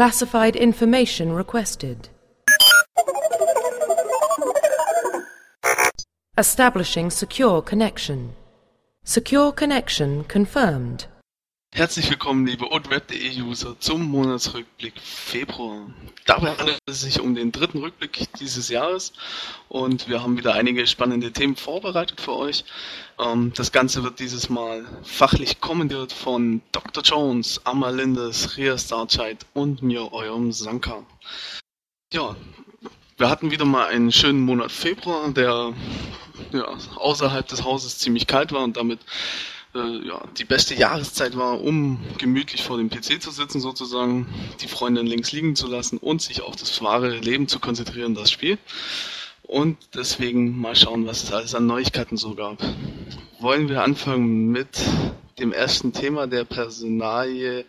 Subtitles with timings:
[0.00, 2.08] Classified information requested.
[6.38, 8.32] Establishing secure connection.
[9.04, 11.04] Secure connection confirmed.
[11.72, 15.86] Herzlich willkommen, liebe OdWeb.de-User, zum Monatsrückblick Februar.
[16.26, 19.12] Dabei handelt es sich um den dritten Rückblick dieses Jahres
[19.68, 22.64] und wir haben wieder einige spannende Themen vorbereitet für euch.
[23.20, 27.04] Ähm, das Ganze wird dieses Mal fachlich kommentiert von Dr.
[27.04, 31.04] Jones, Amalindes, Ria Starchild und mir, eurem Sanka.
[32.12, 32.34] Ja,
[33.16, 35.72] wir hatten wieder mal einen schönen Monat Februar, der
[36.52, 36.64] ja,
[36.96, 38.98] außerhalb des Hauses ziemlich kalt war und damit
[39.74, 44.26] äh, ja, die beste Jahreszeit war, um gemütlich vor dem PC zu sitzen sozusagen,
[44.60, 48.30] die Freundin links liegen zu lassen und sich auf das wahre Leben zu konzentrieren, das
[48.30, 48.58] Spiel.
[49.42, 52.58] Und deswegen mal schauen, was es alles an Neuigkeiten so gab.
[53.40, 54.80] Wollen wir anfangen mit
[55.38, 57.64] dem ersten Thema der Personalie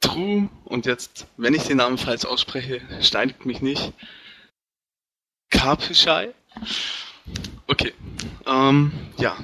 [0.00, 3.92] True und jetzt, wenn ich den Namen falsch ausspreche, steinigt mich nicht.
[5.50, 6.32] Karpischei?
[7.66, 7.92] Okay.
[8.46, 9.36] Ähm, ja,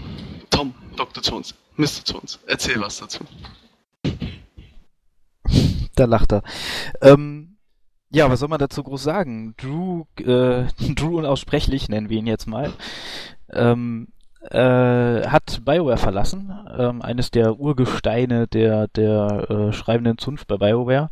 [0.97, 1.23] Dr.
[1.23, 2.03] Jones, Mr.
[2.07, 3.21] Jones, erzähl was dazu.
[5.95, 6.43] Da lacht er.
[7.01, 7.57] Ähm,
[8.11, 9.55] ja, was soll man dazu groß sagen?
[9.57, 12.73] Drew, äh, Drew unaussprechlich, nennen wir ihn jetzt mal,
[13.53, 14.09] ähm,
[14.51, 21.11] äh, hat BioWare verlassen, ähm, eines der Urgesteine der, der äh, schreibenden Zunft bei BioWare.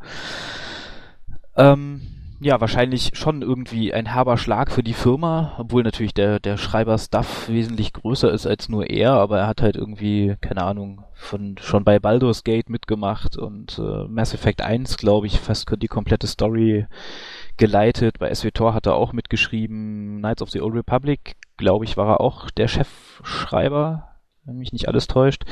[1.57, 2.03] Ähm,
[2.43, 7.49] ja, wahrscheinlich schon irgendwie ein herber Schlag für die Firma, obwohl natürlich der, der Schreiber-Stuff
[7.51, 11.85] wesentlich größer ist als nur er, aber er hat halt irgendwie, keine Ahnung, von schon
[11.85, 16.87] bei Baldur's Gate mitgemacht und äh, Mass Effect 1, glaube ich, fast die komplette Story
[17.59, 18.19] geleitet.
[18.19, 20.21] Bei SWTOR hat er auch mitgeschrieben.
[20.21, 24.10] Knights of the Old Republic, glaube ich, war er auch der Chefschreiber,
[24.51, 25.45] wenn mich nicht alles täuscht.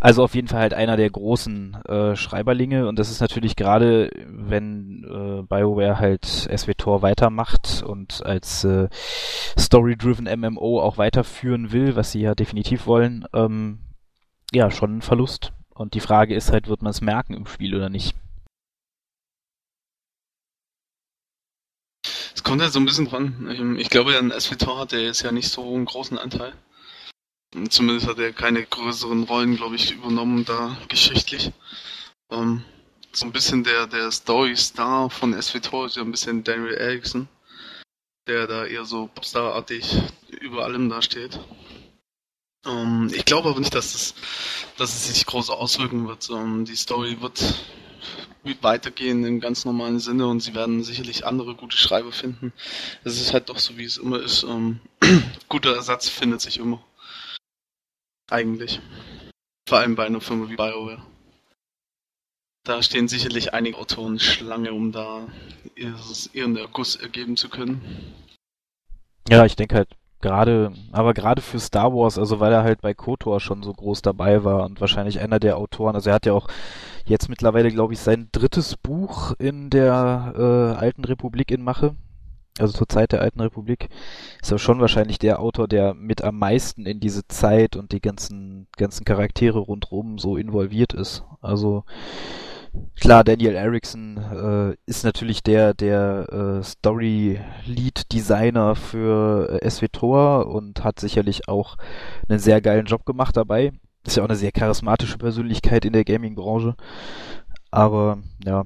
[0.00, 4.10] Also auf jeden Fall halt einer der großen äh, Schreiberlinge und das ist natürlich gerade,
[4.26, 8.88] wenn äh, BioWare halt SWTOR weitermacht und als äh,
[9.58, 13.78] Story-driven MMO auch weiterführen will, was sie ja definitiv wollen, ähm,
[14.52, 15.52] ja, schon ein Verlust.
[15.70, 18.14] Und die Frage ist halt, wird man es merken im Spiel oder nicht?
[22.34, 23.76] Es kommt ja so ein bisschen dran.
[23.78, 26.52] Ich glaube, an SWTOR hat er jetzt ja nicht so einen großen Anteil.
[27.68, 31.50] Zumindest hat er keine größeren Rollen, glaube ich, übernommen da geschichtlich.
[32.30, 32.62] Ähm,
[33.12, 37.28] so ein bisschen der, der Story-Star von SWTOR ist ja ein bisschen Daniel Erickson,
[38.28, 39.84] der da eher so Popstar-artig
[40.40, 41.40] über allem da steht.
[42.64, 44.14] Ähm, ich glaube aber nicht, dass es,
[44.76, 46.30] dass es sich groß auswirken wird.
[46.30, 47.42] Ähm, die Story wird,
[48.44, 52.52] wird weitergehen im ganz normalen Sinne und sie werden sicherlich andere gute Schreiber finden.
[53.02, 54.44] Es ist halt doch so, wie es immer ist.
[54.44, 54.80] Ähm,
[55.48, 56.80] guter Ersatz findet sich immer.
[58.30, 58.80] Eigentlich.
[59.68, 61.02] Vor allem bei einer Firma wie BioWare.
[62.64, 65.26] Da stehen sicherlich einige Autoren Schlange, um da
[65.74, 67.80] ihren Erguss ergeben zu können.
[69.28, 69.88] Ja, ich denke halt
[70.20, 74.02] gerade, aber gerade für Star Wars, also weil er halt bei KOTOR schon so groß
[74.02, 76.48] dabei war und wahrscheinlich einer der Autoren, also er hat ja auch
[77.06, 81.96] jetzt mittlerweile, glaube ich, sein drittes Buch in der äh, Alten Republik in Mache
[82.60, 83.88] also zur Zeit der Alten Republik,
[84.40, 88.00] ist er schon wahrscheinlich der Autor, der mit am meisten in diese Zeit und die
[88.00, 91.24] ganzen, ganzen Charaktere rundherum so involviert ist.
[91.40, 91.84] Also
[93.00, 101.00] klar, Daniel Erickson äh, ist natürlich der, der äh, Story-Lead-Designer für äh, SWTOR und hat
[101.00, 101.76] sicherlich auch
[102.28, 103.72] einen sehr geilen Job gemacht dabei.
[104.04, 106.76] Ist ja auch eine sehr charismatische Persönlichkeit in der Gaming-Branche.
[107.70, 108.64] Aber ja,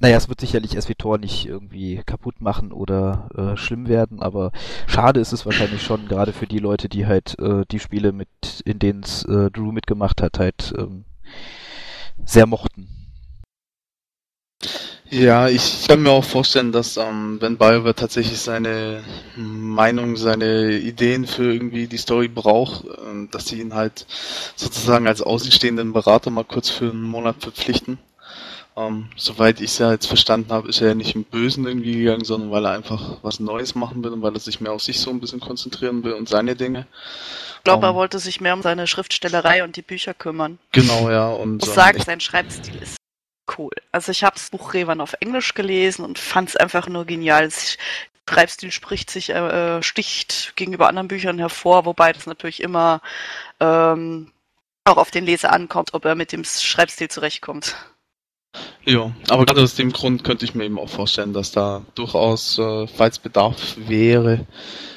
[0.00, 4.52] naja, es wird sicherlich SWTOR nicht irgendwie kaputt machen oder äh, schlimm werden, aber
[4.86, 8.28] schade ist es wahrscheinlich schon, gerade für die Leute, die halt äh, die Spiele mit,
[8.64, 11.04] in denen es äh, Drew mitgemacht hat, halt ähm,
[12.24, 12.88] sehr mochten.
[15.10, 19.02] Ja, ich kann mir auch vorstellen, dass ähm, wenn BioWare tatsächlich seine
[19.36, 24.06] Meinung, seine Ideen für irgendwie die Story braucht, äh, dass sie ihn halt
[24.54, 27.98] sozusagen als außenstehenden Berater mal kurz für einen Monat verpflichten
[28.78, 31.98] ähm, soweit ich es ja jetzt verstanden habe, ist er ja nicht im Bösen irgendwie
[31.98, 34.82] gegangen, sondern weil er einfach was Neues machen will und weil er sich mehr auf
[34.82, 36.86] sich so ein bisschen konzentrieren will und seine Dinge.
[37.56, 40.58] Ich glaube, er ähm, wollte sich mehr um seine Schriftstellerei und die Bücher kümmern.
[40.72, 41.28] Genau, ja.
[41.28, 42.96] Und, ich muss sagen, sein Schreibstil ist
[43.58, 43.72] cool.
[43.90, 47.50] Also ich habe das Buch Revan auf Englisch gelesen und fand es einfach nur genial.
[48.28, 53.00] Schreibstil spricht sich, äh, sticht gegenüber anderen Büchern hervor, wobei das natürlich immer
[53.58, 54.32] ähm,
[54.84, 57.74] auch auf den Leser ankommt, ob er mit dem Schreibstil zurechtkommt.
[58.84, 62.58] Ja, aber gerade aus dem Grund könnte ich mir eben auch vorstellen, dass da durchaus,
[62.58, 64.46] äh, falls Bedarf wäre,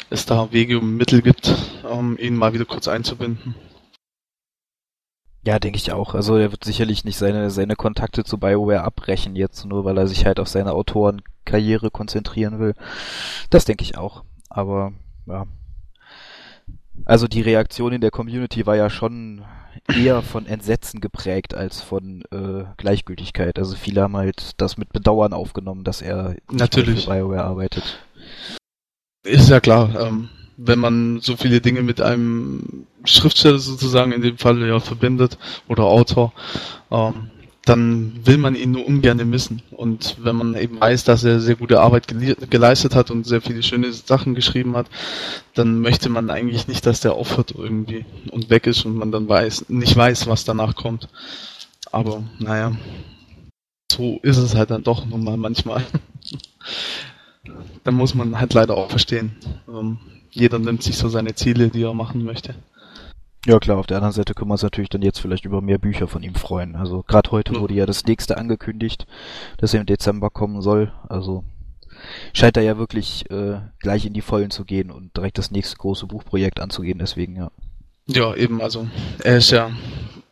[0.09, 1.53] es da Wege und Mittel gibt,
[1.83, 3.55] um ihn mal wieder kurz einzubinden.
[5.43, 6.13] Ja, denke ich auch.
[6.13, 10.07] Also er wird sicherlich nicht seine, seine Kontakte zu BioWare abbrechen jetzt, nur weil er
[10.07, 12.75] sich halt auf seine Autorenkarriere konzentrieren will.
[13.49, 14.23] Das denke ich auch.
[14.49, 14.93] Aber
[15.25, 15.47] ja.
[17.05, 19.43] Also die Reaktion in der Community war ja schon
[19.93, 23.57] eher von Entsetzen geprägt als von äh, Gleichgültigkeit.
[23.57, 27.05] Also viele haben halt das mit Bedauern aufgenommen, dass er Natürlich.
[27.05, 27.99] für BioWare arbeitet.
[29.23, 34.37] Ist ja klar, ähm, wenn man so viele Dinge mit einem Schriftsteller sozusagen in dem
[34.37, 35.37] Fall ja verbindet
[35.67, 36.33] oder Autor,
[36.91, 37.31] ähm,
[37.65, 39.61] dann will man ihn nur ungern missen.
[39.71, 42.07] Und wenn man eben weiß, dass er sehr gute Arbeit
[42.49, 44.87] geleistet hat und sehr viele schöne Sachen geschrieben hat,
[45.53, 49.29] dann möchte man eigentlich nicht, dass der aufhört irgendwie und weg ist und man dann
[49.29, 51.07] weiß, nicht weiß, was danach kommt.
[51.91, 52.71] Aber naja,
[53.91, 55.83] so ist es halt dann doch nun mal manchmal.
[57.83, 59.35] dann muss man halt leider auch verstehen.
[59.67, 59.99] Ähm,
[60.31, 62.55] jeder nimmt sich so seine Ziele, die er machen möchte.
[63.45, 65.79] Ja klar, auf der anderen Seite können wir uns natürlich dann jetzt vielleicht über mehr
[65.79, 66.75] Bücher von ihm freuen.
[66.75, 69.07] Also gerade heute wurde ja das nächste angekündigt,
[69.57, 70.93] das im Dezember kommen soll.
[71.09, 71.43] Also
[72.33, 75.77] scheint er ja wirklich äh, gleich in die Vollen zu gehen und direkt das nächste
[75.77, 77.51] große Buchprojekt anzugehen, deswegen ja.
[78.07, 78.87] Ja, eben, also
[79.23, 79.71] er ist ja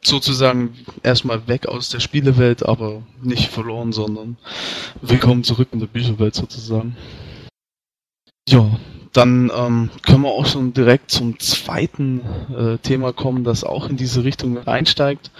[0.01, 4.37] sozusagen erstmal weg aus der Spielewelt, aber nicht verloren, sondern
[5.01, 6.95] willkommen zurück in der Bücherwelt sozusagen.
[8.47, 8.79] Ja,
[9.13, 12.21] dann ähm, können wir auch schon direkt zum zweiten
[12.55, 15.31] äh, Thema kommen, das auch in diese Richtung einsteigt.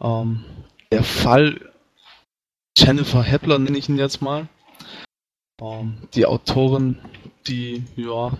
[0.00, 0.44] Ähm,
[0.92, 1.60] der Fall
[2.76, 4.48] Jennifer Hepler nenne ich ihn jetzt mal.
[5.60, 6.98] Ähm, die Autorin,
[7.46, 8.32] die ja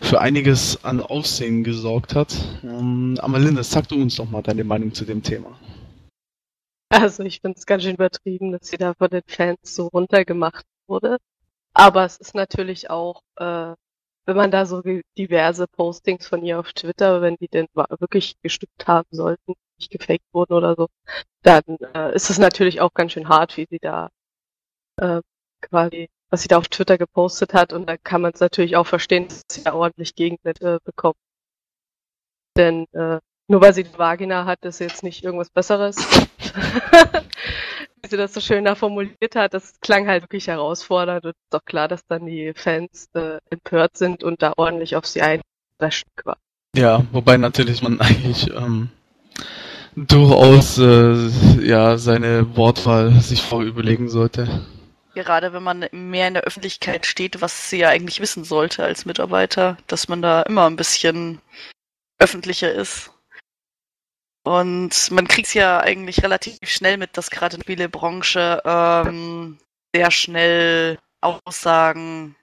[0.00, 2.36] für einiges an Aufsehen gesorgt hat.
[2.62, 5.58] Ähm, Amalinde, sag du uns doch mal deine Meinung zu dem Thema.
[6.88, 10.64] Also ich finde es ganz schön übertrieben, dass sie da von den Fans so runtergemacht
[10.86, 11.18] wurde.
[11.72, 13.74] Aber es ist natürlich auch äh,
[14.26, 14.82] wenn man da so
[15.18, 20.24] diverse Postings von ihr auf Twitter, wenn die denn wirklich gestimmt haben sollten, nicht gefaked
[20.32, 20.88] wurden oder so,
[21.42, 21.62] dann
[21.94, 24.10] äh, ist es natürlich auch ganz schön hart, wie sie da
[24.96, 25.20] äh,
[25.60, 28.86] quasi, was sie da auf Twitter gepostet hat und da kann man es natürlich auch
[28.86, 31.16] verstehen, dass sie da ordentlich Gegenwind äh, bekommt.
[32.56, 35.96] Denn äh, nur weil sie Vagina hat, ist jetzt nicht irgendwas Besseres.
[38.04, 41.52] wie sie das so schön da formuliert hat, das klang halt wirklich herausfordernd und ist
[41.52, 46.12] doch klar, dass dann die Fans äh, empört sind und da ordentlich auf sie einraschten
[46.14, 46.38] quasi.
[46.76, 48.90] Ja, wobei natürlich man eigentlich ähm,
[49.96, 51.28] durchaus äh,
[51.66, 54.66] ja seine Wortwahl sich vorüberlegen sollte.
[55.14, 59.06] Gerade wenn man mehr in der Öffentlichkeit steht, was sie ja eigentlich wissen sollte als
[59.06, 61.40] Mitarbeiter, dass man da immer ein bisschen
[62.18, 63.13] öffentlicher ist.
[64.44, 69.58] Und man kriegt es ja eigentlich relativ schnell mit, dass gerade in der Spielebranche ähm,
[69.94, 72.36] sehr schnell Aussagen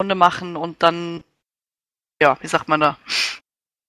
[0.00, 1.22] Runde machen und dann,
[2.20, 2.98] ja, wie sagt man da,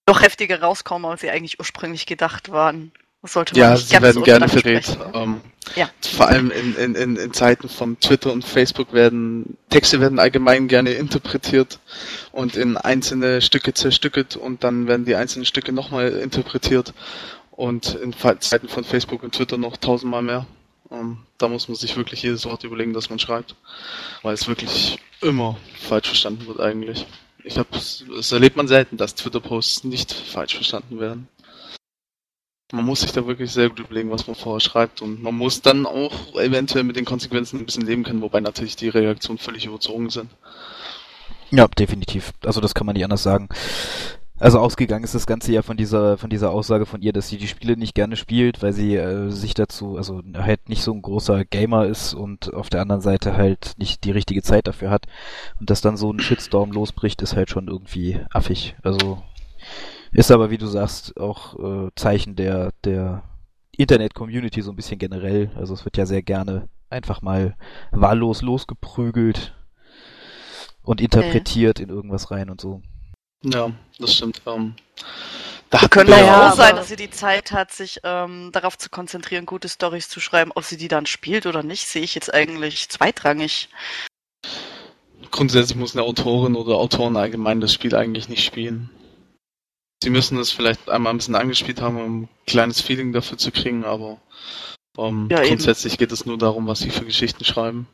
[0.06, 2.92] doch heftiger rauskommen, als sie eigentlich ursprünglich gedacht waren.
[3.26, 4.98] Sollte man ja, sie werden gerne verdreht.
[5.14, 5.40] Ähm,
[5.76, 5.88] ja.
[6.02, 10.68] Vor allem in, in, in, in Zeiten von Twitter und Facebook werden Texte werden allgemein
[10.68, 11.78] gerne interpretiert
[12.32, 16.92] und in einzelne Stücke zerstückelt und dann werden die einzelnen Stücke nochmal interpretiert
[17.50, 20.46] und in Zeiten von Facebook und Twitter noch tausendmal mehr.
[20.90, 23.56] Ähm, da muss man sich wirklich jedes Wort überlegen, das man schreibt,
[24.22, 27.06] weil es wirklich immer falsch verstanden wird eigentlich.
[27.42, 31.28] Ich habe, es erlebt man selten, dass Twitter-Posts nicht falsch verstanden werden
[32.72, 35.62] man muss sich da wirklich sehr gut überlegen, was man vorher schreibt und man muss
[35.62, 39.66] dann auch eventuell mit den Konsequenzen ein bisschen leben können, wobei natürlich die Reaktionen völlig
[39.66, 40.30] überzogen sind.
[41.50, 42.32] Ja, definitiv.
[42.44, 43.48] Also das kann man nicht anders sagen.
[44.40, 47.38] Also ausgegangen ist das Ganze ja von dieser von dieser Aussage von ihr, dass sie
[47.38, 51.02] die Spiele nicht gerne spielt, weil sie äh, sich dazu, also halt nicht so ein
[51.02, 55.06] großer Gamer ist und auf der anderen Seite halt nicht die richtige Zeit dafür hat.
[55.60, 58.74] Und dass dann so ein Shitstorm losbricht, ist halt schon irgendwie affig.
[58.82, 59.22] Also
[60.14, 63.22] ist aber, wie du sagst, auch äh, Zeichen der, der
[63.76, 65.50] Internet-Community so ein bisschen generell.
[65.56, 67.56] Also es wird ja sehr gerne einfach mal
[67.90, 69.54] wahllos losgeprügelt
[70.82, 71.84] und interpretiert okay.
[71.84, 72.80] in irgendwas rein und so.
[73.42, 74.40] Ja, das stimmt.
[74.46, 74.74] Ähm,
[75.70, 79.44] da könnte ja auch sein, dass sie die Zeit hat, sich ähm, darauf zu konzentrieren,
[79.44, 80.52] gute Stories zu schreiben.
[80.54, 83.68] Ob sie die dann spielt oder nicht, sehe ich jetzt eigentlich zweitrangig.
[85.32, 88.90] Grundsätzlich muss eine Autorin oder Autoren allgemein das Spiel eigentlich nicht spielen.
[90.02, 93.50] Sie müssen es vielleicht einmal ein bisschen angespielt haben, um ein kleines Feeling dafür zu
[93.50, 94.20] kriegen, aber
[94.96, 95.98] um, ähm, ja, grundsätzlich eben.
[95.98, 97.86] geht es nur darum, was sie für Geschichten schreiben.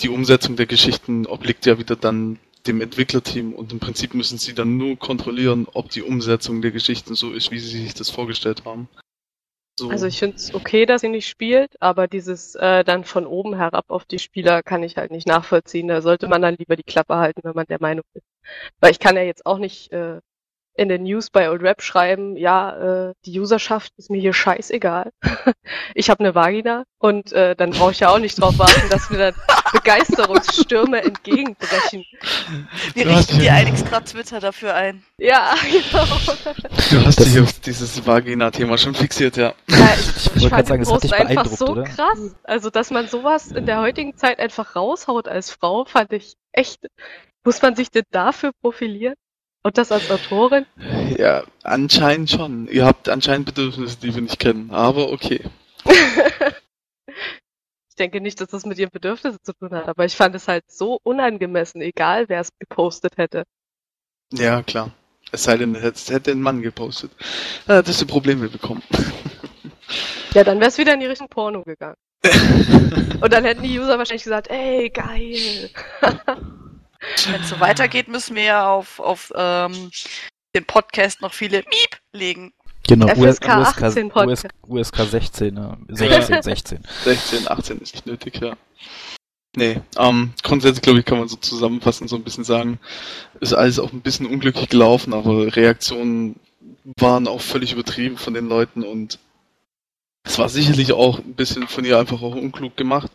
[0.00, 4.54] Die Umsetzung der Geschichten obliegt ja wieder dann dem Entwicklerteam und im Prinzip müssen sie
[4.54, 8.64] dann nur kontrollieren, ob die Umsetzung der Geschichten so ist, wie sie sich das vorgestellt
[8.64, 8.88] haben.
[9.78, 9.90] So.
[9.90, 13.54] Also ich finde es okay, dass sie nicht spielt, aber dieses äh, dann von oben
[13.56, 15.88] herab auf die Spieler kann ich halt nicht nachvollziehen.
[15.88, 18.24] Da sollte man dann lieber die Klappe halten, wenn man der Meinung ist.
[18.80, 20.20] Weil ich kann ja jetzt auch nicht äh,
[20.76, 25.10] in den News bei Old Rap schreiben, ja, äh, die Userschaft ist mir hier scheißegal.
[25.94, 29.08] ich habe eine Vagina und äh, dann brauche ich ja auch nicht drauf warten, dass
[29.10, 29.34] mir dann
[29.72, 32.04] Begeisterungsstürme entgegenbrechen.
[32.94, 35.02] Wir richten dir ein extra Twitter dafür ein.
[35.18, 35.54] Ja,
[35.90, 36.04] genau.
[36.90, 39.54] Du hast Das- dich auf dieses Vagina-Thema schon fixiert, ja.
[39.68, 41.84] Ja, ich, wollte ich grad fand sagen, den Post einfach so oder?
[41.84, 42.34] krass.
[42.44, 46.86] Also, dass man sowas in der heutigen Zeit einfach raushaut als Frau, fand ich echt.
[47.44, 49.14] Muss man sich denn dafür profilieren?
[49.66, 50.64] Und das als Autorin?
[51.18, 52.68] Ja, anscheinend schon.
[52.68, 55.42] Ihr habt anscheinend Bedürfnisse, die wir nicht kennen, aber okay.
[57.88, 60.46] Ich denke nicht, dass das mit ihren Bedürfnissen zu tun hat, aber ich fand es
[60.46, 63.42] halt so unangemessen, egal wer es gepostet hätte.
[64.32, 64.92] Ja, klar.
[65.32, 67.10] Es sei denn, es hätte ein Mann gepostet.
[67.66, 68.84] Ja, das ist ein Problem, wir bekommen.
[70.34, 71.96] Ja, dann wäre es wieder in die Richtung Porno gegangen.
[73.20, 75.70] Und dann hätten die User wahrscheinlich gesagt, ey, geil.
[77.30, 79.90] Wenn es so weitergeht, müssen wir ja auf, auf ähm,
[80.54, 82.52] den Podcast noch viele Miep legen.
[82.88, 84.46] Genau, FSK USK, 18 Podcast.
[84.68, 85.76] USK 16, ja.
[85.88, 86.78] 16, 16.
[87.04, 88.56] 16, 18 ist nicht nötig, ja.
[89.56, 92.78] Nee, ähm, grundsätzlich glaube ich, kann man so zusammenfassend so ein bisschen sagen,
[93.40, 96.38] ist alles auch ein bisschen unglücklich gelaufen, aber Reaktionen
[96.98, 99.18] waren auch völlig übertrieben von den Leuten und
[100.24, 103.10] es war sicherlich auch ein bisschen von ihr einfach auch unklug gemacht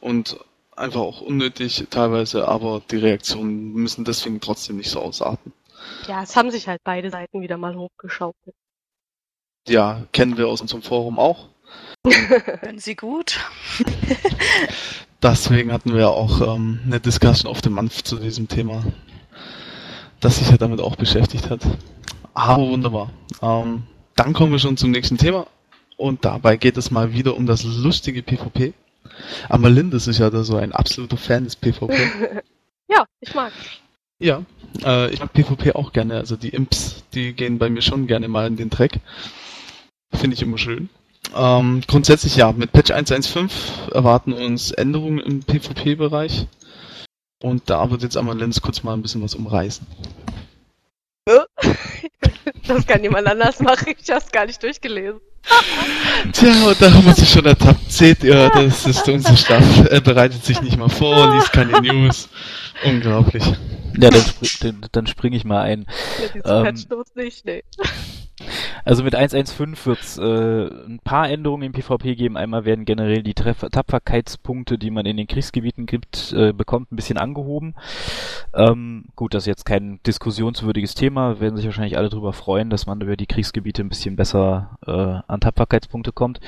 [0.00, 0.38] und
[0.76, 5.52] einfach auch unnötig teilweise, aber die Reaktionen müssen deswegen trotzdem nicht so ausarten.
[6.06, 8.54] Ja, es haben sich halt beide Seiten wieder mal hochgeschaukelt.
[9.68, 11.48] Ja, kennen wir aus unserem Forum auch.
[12.60, 13.38] Können Sie gut?
[15.22, 18.84] Deswegen hatten wir auch ähm, eine Discussion auf dem Manf zu diesem Thema,
[20.20, 21.60] das sich ja damit auch beschäftigt hat.
[22.34, 23.10] Aber wunderbar.
[23.40, 23.84] Ähm,
[24.16, 25.46] dann kommen wir schon zum nächsten Thema
[25.96, 28.74] und dabei geht es mal wieder um das lustige PvP.
[29.48, 31.94] Amalindis ist ja da so ein absoluter Fan des PvP.
[32.88, 33.52] Ja, ich mag.
[34.20, 34.42] ja,
[34.84, 36.16] äh, ich mag PvP auch gerne.
[36.16, 39.00] Also die Imps, die gehen bei mir schon gerne mal in den Dreck.
[40.12, 40.90] Finde ich immer schön.
[41.34, 46.46] Ähm, grundsätzlich ja, mit Patch 1.1.5 erwarten uns Änderungen im PvP-Bereich.
[47.42, 49.86] Und da wird jetzt Lenz kurz mal ein bisschen was umreißen.
[52.66, 53.94] Das kann jemand anders machen.
[54.00, 55.20] Ich hab's gar nicht durchgelesen.
[56.32, 57.90] Tja, und da haben wir sich schon ertappt.
[57.90, 59.64] Seht ihr, das ist unser Staff.
[59.90, 62.28] Er bereitet sich nicht mal vor, liest keine News.
[62.84, 63.44] Unglaublich.
[63.98, 65.86] Ja, dann, spr dann, dann springe ich mal ein.
[66.20, 66.28] Ja,
[66.72, 67.62] diese Ähm, nicht, nee.
[68.84, 72.36] Also mit 1.1.5 wird es äh, ein paar Änderungen im PvP geben.
[72.36, 76.96] Einmal werden generell die Treff Tapferkeitspunkte, die man in den Kriegsgebieten gibt, äh, bekommt, ein
[76.96, 77.74] bisschen angehoben.
[78.54, 81.40] Ähm, gut, das ist jetzt kein diskussionswürdiges Thema.
[81.40, 84.90] Werden sich wahrscheinlich alle darüber freuen, dass man über die Kriegsgebiete ein bisschen besser äh,
[85.26, 86.40] an Tapferkeitspunkte kommt.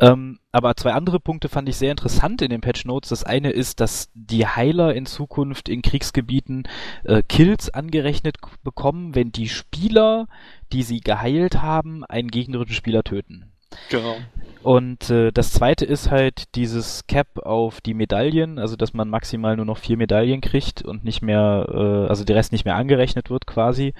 [0.00, 3.10] Ähm, aber zwei andere Punkte fand ich sehr interessant in den Patch Notes.
[3.10, 6.64] Das eine ist, dass die Heiler in Zukunft in Kriegsgebieten
[7.04, 10.26] äh, Kills angerechnet bekommen, wenn die Spieler,
[10.72, 13.52] die sie geheilt haben, einen gegnerischen Spieler töten.
[13.88, 14.16] Genau.
[14.62, 19.56] Und äh, das zweite ist halt dieses Cap auf die Medaillen, also dass man maximal
[19.56, 23.30] nur noch vier Medaillen kriegt und nicht mehr, äh, also der Rest nicht mehr angerechnet
[23.30, 23.94] wird quasi.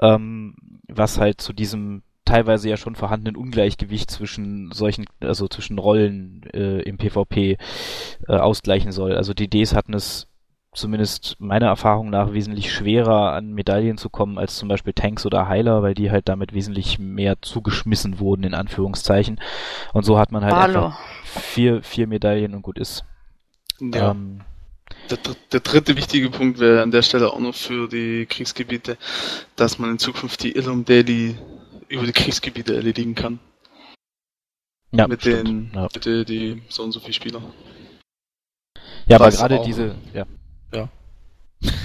[0.00, 0.54] Ähm,
[0.88, 6.80] was halt zu diesem teilweise ja schon vorhandenen Ungleichgewicht zwischen solchen, also zwischen Rollen äh,
[6.82, 7.56] im PvP
[8.28, 9.14] äh, ausgleichen soll.
[9.14, 10.26] Also die Ds hatten es
[10.78, 15.48] zumindest meiner Erfahrung nach wesentlich schwerer an Medaillen zu kommen als zum Beispiel Tanks oder
[15.48, 19.40] Heiler, weil die halt damit wesentlich mehr zugeschmissen wurden, in Anführungszeichen.
[19.92, 20.86] Und so hat man halt Hallo.
[20.86, 23.04] einfach vier, vier Medaillen und gut ist.
[23.80, 24.10] Ja.
[24.12, 24.40] Ähm,
[25.10, 25.18] Der,
[25.52, 28.96] der dritte wichtige Punkt wäre an der Stelle auch noch für die Kriegsgebiete,
[29.56, 31.36] dass man in Zukunft die Illum Daily
[31.88, 33.38] über die Kriegsgebiete erledigen kann.
[34.92, 35.48] ja, mit stimmt.
[35.48, 37.42] den, Ja, mit den, die so und so viele Spieler.
[39.06, 40.24] ja aber gerade diese, ja,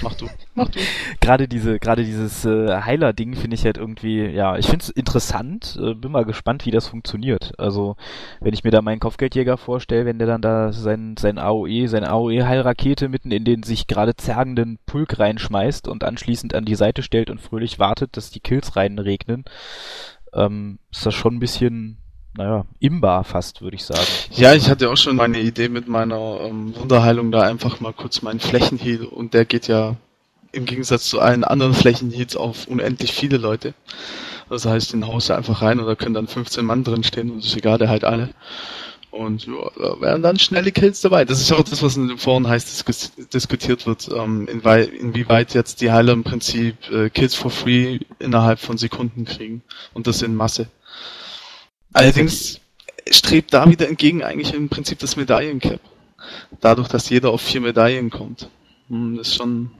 [0.02, 0.28] Mach du.
[0.54, 0.78] Mach du.
[1.20, 5.78] gerade diese, gerade dieses äh, Heiler-Ding finde ich halt irgendwie, ja, ich finde es interessant,
[5.82, 7.52] äh, bin mal gespannt, wie das funktioniert.
[7.58, 7.96] Also,
[8.40, 12.10] wenn ich mir da meinen Kopfgeldjäger vorstelle, wenn der dann da sein, sein AOE, seine
[12.10, 17.30] AOE-Heilrakete mitten in den sich gerade zergenden Pulk reinschmeißt und anschließend an die Seite stellt
[17.30, 19.44] und fröhlich wartet, dass die Kills reinregnen,
[20.32, 21.98] ähm, ist das schon ein bisschen,
[22.36, 24.06] naja, imbar fast, würde ich sagen.
[24.32, 28.22] Ja, ich hatte auch schon meine Idee mit meiner ähm, Wunderheilung da einfach mal kurz
[28.22, 29.96] meinen Flächenheal und der geht ja
[30.52, 33.74] im Gegensatz zu allen anderen Flächenheals auf unendlich viele Leute.
[34.50, 37.44] Das heißt, den haust du einfach rein da können dann 15 Mann drin stehen und
[37.44, 38.30] ist egal, der halt alle.
[39.10, 41.24] Und ja, da wären dann schnelle Kills dabei.
[41.24, 42.84] Das ist auch das, was in den Foren heiß
[43.32, 48.76] diskutiert wird, ähm, inwieweit jetzt die Heiler im Prinzip äh, Kills for free innerhalb von
[48.76, 49.62] Sekunden kriegen.
[49.92, 50.66] Und das in Masse.
[51.94, 52.60] Allerdings
[53.08, 55.80] strebt da wieder entgegen eigentlich im Prinzip das Medaillencap.
[56.60, 58.50] Dadurch, dass jeder auf vier Medaillen kommt.
[58.88, 59.70] Hm, ist schon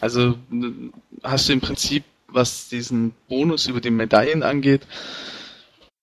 [0.00, 0.34] Also
[1.22, 4.82] hast du im Prinzip, was diesen Bonus über die Medaillen angeht,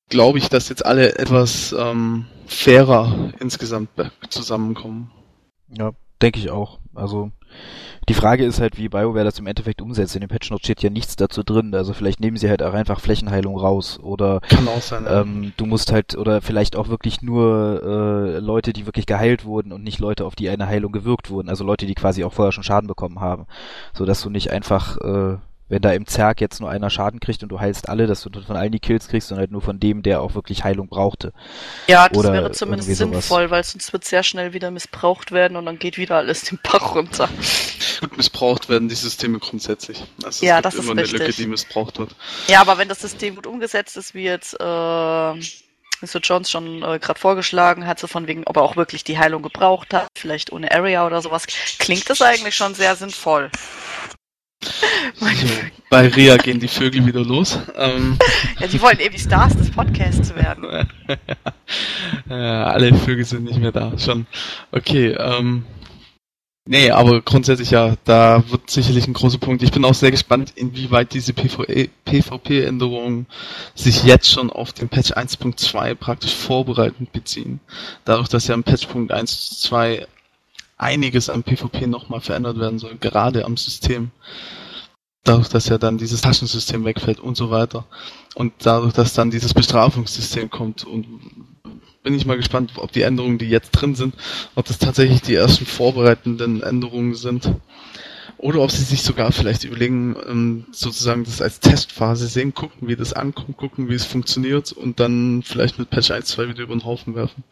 [0.08, 3.90] glaube ich, dass jetzt alle etwas ähm, fairer insgesamt
[4.30, 5.12] zusammenkommen.
[5.68, 5.92] Ja,
[6.22, 6.80] denke ich auch.
[7.00, 7.32] Also
[8.08, 10.16] die Frage ist halt, wie BioWare das im Endeffekt umsetzt.
[10.16, 11.76] In dem Patch Notes steht ja nichts dazu drin.
[11.76, 15.06] Also vielleicht nehmen sie halt auch einfach Flächenheilung raus oder Kann auch sein.
[15.08, 19.72] ähm, du musst halt oder vielleicht auch wirklich nur äh, Leute, die wirklich geheilt wurden
[19.72, 21.50] und nicht Leute, auf die eine Heilung gewirkt wurden.
[21.50, 23.46] Also Leute, die quasi auch vorher schon Schaden bekommen haben,
[23.94, 25.38] so dass du nicht einfach äh,
[25.70, 28.42] wenn da im Zerg jetzt nur einer Schaden kriegt und du heilst alle, dass du
[28.42, 31.32] von allen die Kills kriegst, sondern halt nur von dem, der auch wirklich Heilung brauchte.
[31.88, 35.66] Ja, das Oder wäre zumindest sinnvoll, weil sonst wird sehr schnell wieder missbraucht werden und
[35.66, 37.30] dann geht wieder alles den Bach runter.
[38.02, 40.04] Gut missbraucht werden die Systeme grundsätzlich.
[40.24, 41.20] Also Ja, das ist immer eine richtig.
[41.20, 42.16] Lücke, die missbraucht wird.
[42.48, 45.34] Ja, aber wenn das System gut umgesetzt ist, wie jetzt äh,
[46.02, 46.20] Mr.
[46.24, 49.42] Jones schon äh, gerade vorgeschlagen hat, so von wegen, ob er auch wirklich die Heilung
[49.42, 51.46] gebraucht hat, vielleicht ohne Area oder sowas,
[51.78, 53.52] klingt das eigentlich schon sehr sinnvoll.
[55.90, 57.58] Bei Ria gehen die Vögel wieder los.
[57.76, 58.18] Ähm,
[58.60, 60.66] Ja, die wollen eben die Stars des Podcasts werden.
[62.30, 63.98] äh, alle Vögel sind nicht mehr da.
[63.98, 64.28] Schon.
[64.72, 65.66] Okay, ähm.
[66.72, 69.64] Nee, aber grundsätzlich ja, da wird sicherlich ein großer Punkt.
[69.64, 73.26] Ich bin auch sehr gespannt, inwieweit diese PvP-Änderungen
[73.74, 77.60] sich jetzt schon auf den Patch 1.2 praktisch vorbereitend beziehen.
[78.06, 80.06] Dadurch, dass ja im Patchpunkt 1.2
[80.80, 84.12] einiges am PvP nochmal verändert werden soll, gerade am System.
[85.24, 87.86] Dadurch, dass ja dann dieses Taschensystem wegfällt und so weiter.
[88.36, 91.06] Und dadurch, dass dann dieses Bestrafungssystem kommt und
[92.02, 94.16] bin ich mal gespannt, ob die Änderungen, die jetzt drin sind,
[94.56, 97.52] ob das tatsächlich die ersten vorbereitenden Änderungen sind.
[98.38, 102.96] Oder ob sie sich sogar vielleicht überlegen, ähm, sozusagen das als Testphase sehen, gucken, wie
[102.96, 106.86] das ankommt, gucken, wie es funktioniert und dann vielleicht mit Patch 1.2 wieder über den
[106.86, 107.44] Haufen werfen.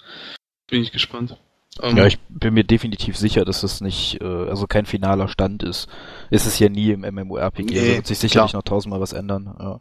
[0.69, 1.37] Bin ich gespannt.
[1.81, 5.63] Ähm, Ja, ich bin mir definitiv sicher, dass das nicht, äh, also kein finaler Stand
[5.63, 5.87] ist.
[6.29, 8.59] Ist es ja nie im MMORPG, Nee, da wird sich sicherlich klar.
[8.59, 9.55] noch tausendmal was ändern.
[9.59, 9.79] Ja.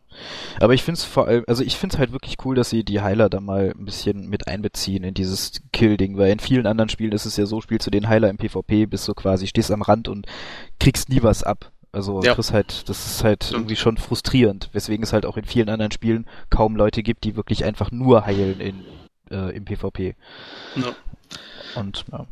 [0.61, 2.85] Aber ich finde es vor allem, also ich finde es halt wirklich cool, dass sie
[2.85, 6.89] die Heiler da mal ein bisschen mit einbeziehen in dieses Kill-Ding, weil in vielen anderen
[6.89, 9.71] Spielen ist es ja so, spielst du den Heiler im PvP, bist du quasi, stehst
[9.71, 10.27] am Rand und
[10.79, 11.73] kriegst nie was ab.
[11.93, 12.35] Also Ja.
[12.35, 15.93] kriegst halt, das ist halt irgendwie schon frustrierend, weswegen es halt auch in vielen anderen
[15.93, 18.85] Spielen kaum Leute gibt, die wirklich einfach nur heilen in,
[19.31, 20.15] äh, im PvP.
[20.75, 20.95] Ja.
[21.77, 22.27] Und ja.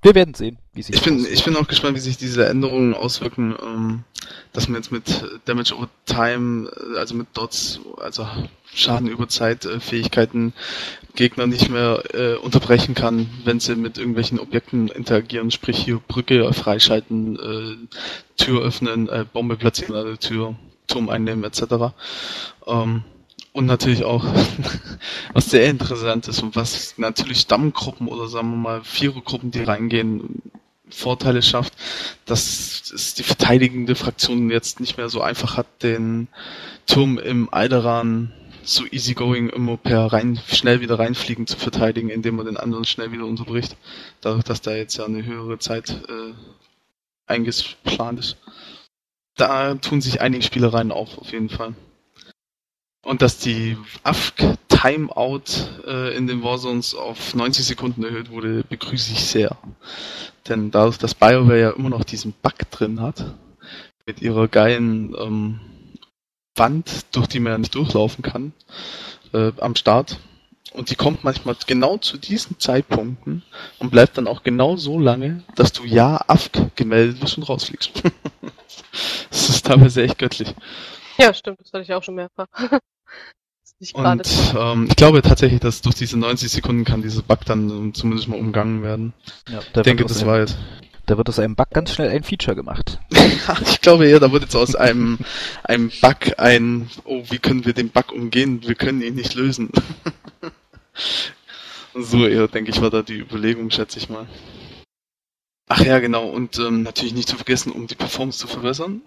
[0.00, 1.34] Wir werden sehen, wie sich Ich bin, auswirkt.
[1.34, 4.04] ich bin auch gespannt, wie sich diese Änderungen auswirken, ähm,
[4.52, 8.26] dass man jetzt mit Damage over Time, äh, also mit Dots, also
[8.72, 10.52] Schaden über Zeit, äh, Fähigkeiten
[11.16, 16.52] Gegner nicht mehr äh, unterbrechen kann, wenn sie mit irgendwelchen Objekten interagieren, sprich hier Brücke
[16.52, 17.96] freischalten, äh,
[18.36, 20.54] Tür öffnen, äh, Bombe platzieren an der Tür,
[20.86, 21.92] Turm einnehmen etc.
[22.68, 23.02] Ähm,
[23.58, 24.24] und natürlich auch,
[25.32, 30.42] was sehr interessant ist und was natürlich Stammgruppen oder sagen wir mal Vierergruppen, die reingehen,
[30.88, 31.74] Vorteile schafft,
[32.24, 36.28] dass es die verteidigende Fraktion jetzt nicht mehr so einfach hat, den
[36.86, 42.46] Turm im Alderan so easygoing immer per rein, schnell wieder reinfliegen zu verteidigen, indem man
[42.46, 43.76] den anderen schnell wieder unterbricht.
[44.20, 46.34] Dadurch, dass da jetzt ja eine höhere Zeit äh,
[47.26, 48.36] eingeplant ist.
[49.36, 51.74] Da tun sich einige Spielereien auf, auf jeden Fall.
[53.08, 55.44] Und dass die AFK Timeout
[55.86, 59.56] äh, in den Warzones auf 90 Sekunden erhöht wurde, begrüße ich sehr.
[60.46, 63.24] Denn dadurch, dass BioWare ja immer noch diesen Bug drin hat,
[64.04, 65.58] mit ihrer geilen ähm,
[66.54, 68.52] Wand, durch die man ja nicht durchlaufen kann,
[69.32, 70.18] äh, am Start.
[70.74, 73.42] Und die kommt manchmal genau zu diesen Zeitpunkten
[73.78, 78.02] und bleibt dann auch genau so lange, dass du ja AFK gemeldet wirst und rausfliegst.
[79.30, 80.54] das ist teilweise echt göttlich.
[81.16, 82.48] Ja, stimmt, das hatte ich auch schon mehrfach.
[83.80, 87.44] nicht gerade Und ähm, ich glaube tatsächlich, dass durch diese 90 Sekunden kann dieser Bug
[87.44, 89.12] dann ähm, zumindest mal umgangen werden.
[89.48, 90.58] Ja, Ich da, denke, wird aus das einem, war jetzt.
[91.06, 92.98] da wird aus einem Bug ganz schnell ein Feature gemacht.
[93.62, 95.18] ich glaube eher, da wird jetzt aus einem,
[95.64, 98.62] einem Bug ein, oh, wie können wir den Bug umgehen?
[98.66, 99.70] Wir können ihn nicht lösen.
[101.94, 104.26] so eher, denke ich, war da die Überlegung, schätze ich mal.
[105.68, 106.26] Ach ja, genau.
[106.26, 109.02] Und ähm, natürlich nicht zu vergessen, um die Performance zu verbessern,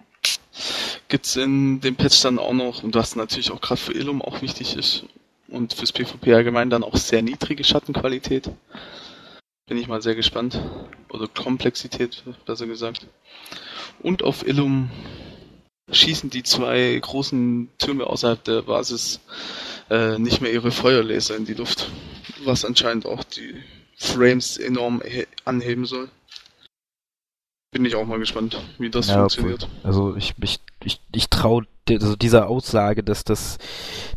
[1.12, 4.40] gibt's in dem Patch dann auch noch, und was natürlich auch gerade für Illum auch
[4.40, 5.04] wichtig ist,
[5.48, 8.50] und fürs PvP allgemein dann auch sehr niedrige Schattenqualität.
[9.68, 10.58] Bin ich mal sehr gespannt.
[11.10, 13.06] Oder Komplexität, besser gesagt.
[14.00, 14.90] Und auf Illum
[15.90, 19.20] schießen die zwei großen Türme außerhalb der Basis
[19.90, 21.90] äh, nicht mehr ihre Feuerlaser in die Luft.
[22.44, 23.62] Was anscheinend auch die
[23.98, 26.08] Frames enorm he- anheben soll.
[27.72, 29.66] Bin ich auch mal gespannt, wie das Ja, funktioniert.
[29.82, 33.58] Also ich, ich, ich, ich traue also dieser Aussage, dass das,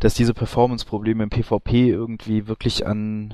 [0.01, 3.33] dass diese Performance-Probleme im PvP irgendwie wirklich an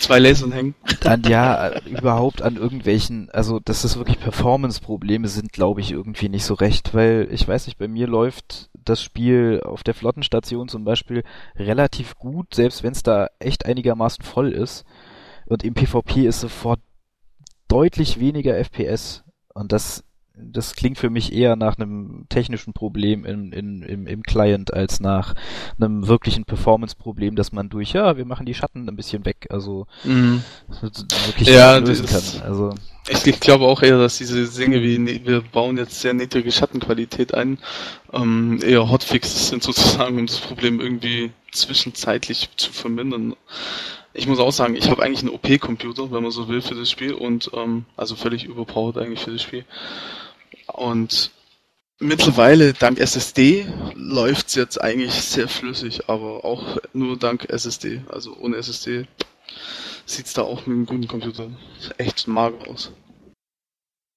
[0.00, 0.74] zwei Lasern hängen.
[1.04, 6.44] An, ja, überhaupt an irgendwelchen, also dass es wirklich Performance-Probleme sind, glaube ich irgendwie nicht
[6.44, 10.84] so recht, weil ich weiß nicht, bei mir läuft das Spiel auf der Flottenstation zum
[10.84, 11.22] Beispiel
[11.56, 14.84] relativ gut, selbst wenn es da echt einigermaßen voll ist.
[15.46, 16.80] Und im PvP ist sofort
[17.68, 19.24] deutlich weniger FPS.
[19.58, 20.04] Und das
[20.40, 25.00] das klingt für mich eher nach einem technischen Problem in, in, im, im Client als
[25.00, 25.34] nach
[25.80, 29.86] einem wirklichen Performance-Problem, dass man durch, ja, wir machen die Schatten ein bisschen weg, also
[30.04, 30.42] Mhm.
[31.26, 32.22] wirklich Ja, lösen kann.
[32.44, 32.74] Also
[33.10, 36.52] Ich, ich glaube auch eher, dass diese Dinge wie ne- wir bauen jetzt sehr niedrige
[36.52, 37.58] Schattenqualität ein,
[38.12, 43.34] ähm, eher Hotfixes sind sozusagen, um das Problem irgendwie zwischenzeitlich zu vermindern.
[44.18, 46.90] Ich muss auch sagen, ich habe eigentlich einen OP-Computer, wenn man so will, für das
[46.90, 49.64] Spiel und ähm, also völlig überpowered eigentlich für das Spiel.
[50.66, 51.30] Und
[52.00, 58.02] mittlerweile dank SSD läuft's jetzt eigentlich sehr flüssig, aber auch nur dank SSD.
[58.08, 59.06] Also ohne SSD
[60.04, 61.50] sieht's da auch mit einem guten Computer
[61.96, 62.90] echt mager aus.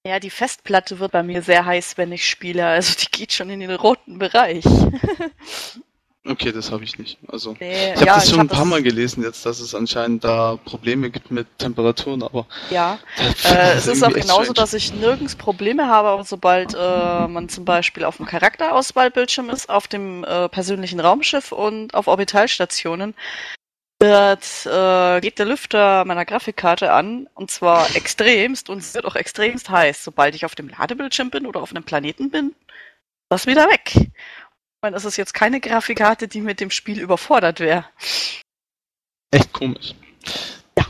[0.03, 2.65] Ja, die Festplatte wird bei mir sehr heiß, wenn ich spiele.
[2.65, 4.65] Also die geht schon in den roten Bereich.
[6.23, 7.17] Okay, das habe ich nicht.
[7.27, 9.73] Also Nee, ich habe ja, das schon hab ein paar Mal gelesen jetzt, dass es
[9.73, 12.99] anscheinend da Probleme gibt mit Temperaturen, aber Ja,
[13.45, 14.53] äh, es ist auch genauso, strange.
[14.53, 19.69] dass ich nirgends Probleme habe, aber sobald äh, man zum Beispiel auf dem Charakterauswahlbildschirm ist,
[19.69, 23.15] auf dem äh, persönlichen Raumschiff und auf Orbitalstationen,
[23.99, 29.15] wird, äh, geht der Lüfter meiner Grafikkarte an und zwar extremst und es wird auch
[29.15, 30.03] extremst heiß.
[30.03, 33.93] Sobald ich auf dem Ladebildschirm bin oder auf einem Planeten bin, ist das wieder weg.
[34.81, 37.85] Ich meine, das ist jetzt keine Grafikkarte, die mit dem Spiel überfordert wäre.
[39.29, 39.93] echt komisch.
[40.75, 40.85] Ja.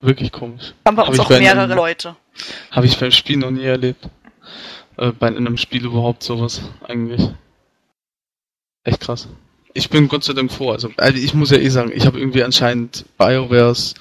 [0.00, 0.74] Wirklich komisch.
[0.86, 2.16] Haben bei uns auch mehrere einem- Leute.
[2.70, 4.10] Habe ich beim Spiel noch nie erlebt.
[4.98, 7.30] Äh, bei einem Spiel überhaupt sowas eigentlich.
[8.84, 9.26] Echt krass.
[9.72, 10.72] Ich bin Gott sei Dank froh.
[10.72, 13.94] Also, also ich muss ja eh sagen, ich habe irgendwie anscheinend BioWares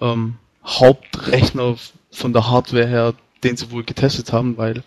[0.00, 1.76] ähm, Hauptrechner
[2.10, 3.12] von der Hardware her,
[3.44, 4.82] den sie wohl getestet haben, weil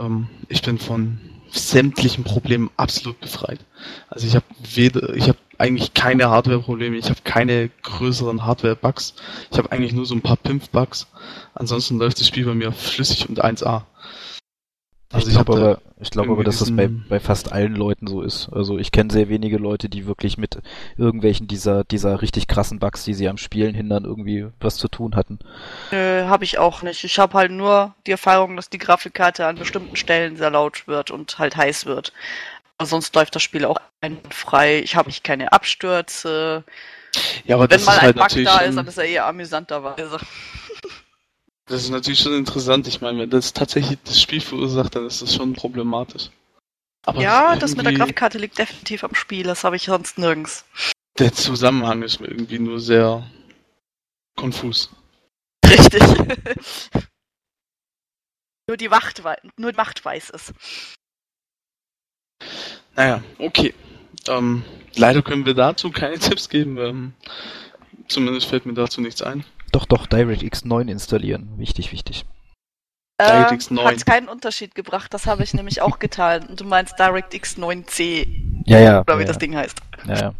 [0.00, 1.20] ähm, ich bin von
[1.58, 3.60] sämtlichen Problemen absolut befreit.
[4.08, 9.14] Also ich habe weder, ich habe eigentlich keine Hardware-Probleme, ich habe keine größeren Hardware-Bugs.
[9.50, 11.06] Ich habe eigentlich nur so ein paar Pimp-Bugs.
[11.54, 13.82] Ansonsten läuft das Spiel bei mir flüssig und 1A.
[15.12, 18.08] Also ich ich glaube aber, ich glaube aber, dass das bei, bei fast allen Leuten
[18.08, 18.48] so ist.
[18.52, 20.58] Also ich kenne sehr wenige Leute, die wirklich mit
[20.96, 25.14] irgendwelchen dieser, dieser richtig krassen Bugs, die sie am Spielen hindern, irgendwie was zu tun
[25.14, 25.38] hatten.
[25.92, 27.04] Nö, habe ich auch nicht.
[27.04, 31.12] Ich habe halt nur die Erfahrung, dass die Grafikkarte an bestimmten Stellen sehr laut wird
[31.12, 32.12] und halt heiß wird.
[32.78, 33.78] Aber sonst läuft das Spiel auch
[34.30, 34.80] frei.
[34.80, 36.64] Ich habe keine Abstürze.
[37.44, 39.04] Ja, aber Wenn das mal ist ein halt Bug natürlich da ist, dann ist er
[39.04, 40.18] eher amüsanterweise.
[41.66, 42.86] Das ist natürlich schon interessant.
[42.86, 46.30] Ich meine, wenn das tatsächlich das Spiel verursacht, dann ist das schon problematisch.
[47.04, 49.44] Aber Ja, das mit der irgendwie- Grafikkarte liegt definitiv am Spiel.
[49.44, 50.64] Das habe ich sonst nirgends.
[51.18, 53.28] Der Zusammenhang ist mir irgendwie nur sehr
[54.36, 54.90] konfus.
[55.64, 56.02] Richtig.
[58.68, 60.52] nur die Macht, wei- nur die Macht weiß es.
[62.96, 63.74] Naja, okay.
[64.28, 64.64] Ähm,
[64.96, 66.76] leider können wir dazu keine Tipps geben.
[66.78, 67.14] Ähm,
[68.08, 69.44] zumindest fällt mir dazu nichts ein.
[69.72, 71.52] Doch, doch, DirectX 9 installieren.
[71.56, 72.24] Wichtig, wichtig.
[73.18, 73.86] Äh, DirectX 9.
[73.86, 75.12] Hat keinen Unterschied gebracht.
[75.14, 76.46] Das habe ich nämlich auch getan.
[76.46, 78.26] Und du meinst DirectX 9C,
[78.66, 79.00] Ja, ja.
[79.00, 79.78] oder wie ja, das Ding heißt.
[80.06, 80.34] Ja, ja.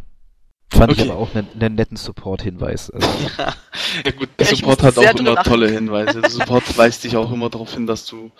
[0.69, 1.11] Fand ich Okay.
[1.11, 2.91] aber auch einen, einen netten Support-Hinweis.
[2.91, 3.07] Also,
[4.05, 5.49] Ja gut, der Ja, ich Support hat auch immer lachen.
[5.49, 6.21] tolle Hinweise.
[6.21, 8.31] Der Support weist dich auch immer darauf hin, dass du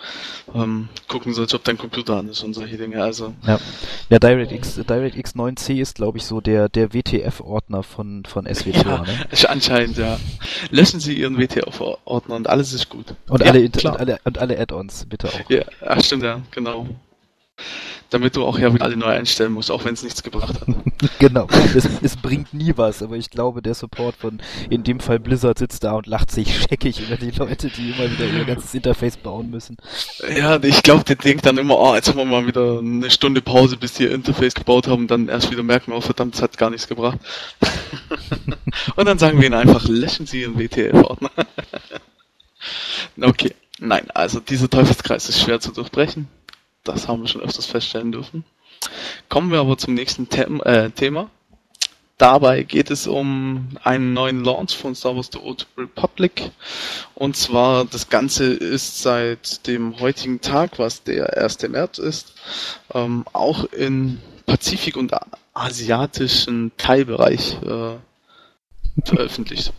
[0.53, 3.01] ähm, gucken sollst, ob dein Computer an ist und solche Dinge.
[3.01, 3.33] Also
[4.09, 9.01] ja, DirectX, DirectX 9C ist, glaube ich, so der, der WTF-Ordner von, von SWTOR, Ja.
[9.03, 9.07] ne?
[9.31, 10.19] ist anscheinend ja.
[10.69, 13.15] Löschen Sie Ihren WTF-Ordner und alles ist gut.
[13.29, 13.93] Und ja, alle, Inter- klar.
[13.93, 15.49] und alle, und alle Add-ons, bitte auch.
[15.49, 16.87] Ja, ach, stimmt ja, genau.
[18.09, 20.67] Damit du auch ja wieder alle neu einstellen musst, auch wenn es nichts gebracht hat.
[21.19, 21.47] genau.
[21.75, 24.39] Es, es bringt nie was, aber ich glaube, der Support von,
[24.69, 28.09] in dem Fall Blizzard sitzt da und lacht sich scheckig über die Leute, die immer
[28.09, 29.75] wieder ihr ganzes Interface bauen müssen.
[30.37, 33.41] Ja, ich glaube, der denkt dann immer, oh, jetzt haben wir mal wieder eine Stunde
[33.41, 36.57] Pause, bis die ihr Interface gebaut haben, dann erst wieder merken, oh verdammt, es hat
[36.57, 37.19] gar nichts gebracht.
[38.95, 41.31] und dann sagen wir ihnen einfach, löschen Sie Ihren WTF-Ordner.
[43.21, 46.29] okay, nein, also dieser Teufelskreis ist schwer zu durchbrechen.
[46.87, 48.43] Das haben wir schon öfters feststellen dürfen.
[49.29, 51.29] Kommen wir aber zum nächsten Them äh, Thema.
[52.17, 56.49] Dabei geht es um einen neuen Launch von Star Wars The Old Republic.
[57.13, 61.69] Und zwar, das Ganze ist seit dem heutigen Tag, was der 1.
[61.69, 62.33] März ist,
[62.93, 65.13] ähm, auch in Pazifik und
[65.53, 67.97] asiatischen Teilbereich äh,
[69.05, 69.73] veröffentlicht.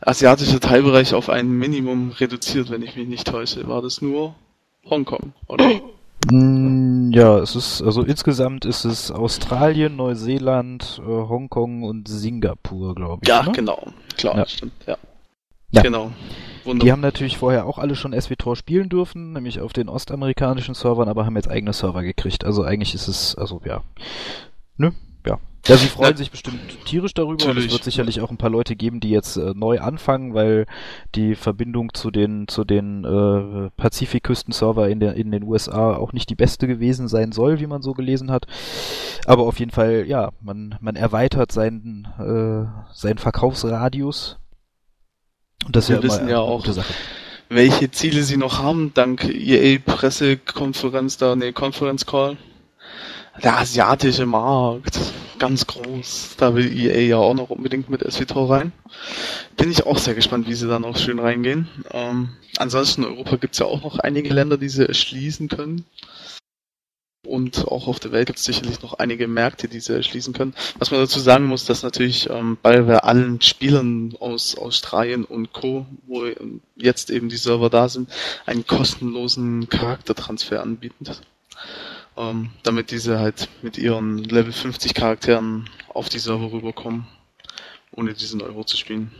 [0.00, 3.68] Asiatischer Teilbereich auf ein Minimum reduziert, wenn ich mich nicht täusche.
[3.68, 4.34] War das nur
[4.88, 5.70] Hongkong, oder?
[6.30, 13.20] Mm, Ja, es ist, also insgesamt ist es Australien, Neuseeland, äh, Hongkong und Singapur, glaube
[13.22, 13.28] ich.
[13.28, 13.52] Ja, ne?
[13.52, 13.86] genau.
[14.16, 14.46] Klar, Ja.
[14.46, 14.72] stimmt.
[14.86, 14.96] Ja.
[15.70, 15.82] Ja.
[15.82, 16.10] Genau.
[16.64, 16.92] Die Wunderbar.
[16.92, 21.24] haben natürlich vorher auch alle schon SWTOR spielen dürfen, nämlich auf den ostamerikanischen Servern, aber
[21.24, 22.44] haben jetzt eigene Server gekriegt.
[22.44, 23.82] Also eigentlich ist es, also ja.
[24.76, 24.90] Nö,
[25.26, 25.38] ja.
[25.68, 27.72] Ja, sie freuen sich bestimmt tierisch darüber und es natürlich.
[27.72, 30.66] wird sicherlich auch ein paar Leute geben, die jetzt äh, neu anfangen, weil
[31.14, 36.30] die Verbindung zu den zu den äh, Pazifikküsten-Server in, der, in den USA auch nicht
[36.30, 38.46] die beste gewesen sein soll, wie man so gelesen hat.
[39.26, 44.38] Aber auf jeden Fall, ja, man, man erweitert seinen, äh, seinen Verkaufsradius.
[45.66, 46.64] Und das ist Wir ja wissen ja auch,
[47.50, 52.36] welche Ziele sie noch haben, dank EA Pressekonferenz da, nee, Conference Call.
[53.42, 54.98] Der asiatische Markt,
[55.38, 56.36] ganz groß.
[56.38, 58.72] Da will EA ja auch noch unbedingt mit SWTOR rein.
[59.56, 61.68] Bin ich auch sehr gespannt, wie sie da noch schön reingehen.
[61.90, 65.84] Ähm, ansonsten in Europa gibt's ja auch noch einige Länder, die sie erschließen können.
[67.26, 70.54] Und auch auf der Welt gibt es sicherlich noch einige Märkte, die sie erschließen können.
[70.78, 75.84] Was man dazu sagen muss, dass natürlich ähm, BioWare allen Spielern aus Australien und Co.,
[76.06, 76.24] wo
[76.76, 78.08] jetzt eben die Server da sind,
[78.46, 81.20] einen kostenlosen Charaktertransfer anbietet.
[82.18, 87.06] Ähm, damit diese halt mit ihren Level 50 Charakteren auf die Server rüberkommen,
[87.92, 89.12] ohne diesen Euro zu spielen.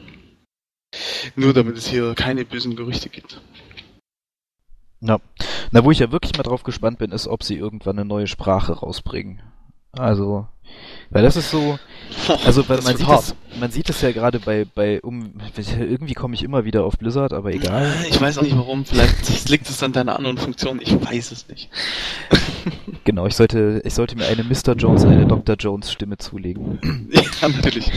[1.37, 3.41] Nur damit es hier keine bösen Gerüchte gibt.
[5.01, 5.21] Ja.
[5.71, 8.27] Na, wo ich ja wirklich mal drauf gespannt bin, ist, ob sie irgendwann eine neue
[8.27, 9.43] Sprache rausbringen.
[9.99, 10.47] Also,
[11.11, 11.79] weil das ist so,
[12.45, 13.23] also weil Das man sieht hart.
[13.23, 16.99] es, man sieht es ja gerade bei bei um irgendwie komme ich immer wieder auf
[16.99, 17.93] Blizzard, aber egal.
[18.09, 21.49] Ich weiß auch nicht warum, vielleicht liegt es an deiner anderen Funktion, ich weiß es
[21.49, 21.71] nicht.
[23.05, 24.75] Genau, ich sollte ich sollte mir eine Mr.
[24.77, 25.57] Jones und eine Dr.
[25.59, 26.79] Jones Stimme zulegen.
[27.11, 27.91] ja, natürlich.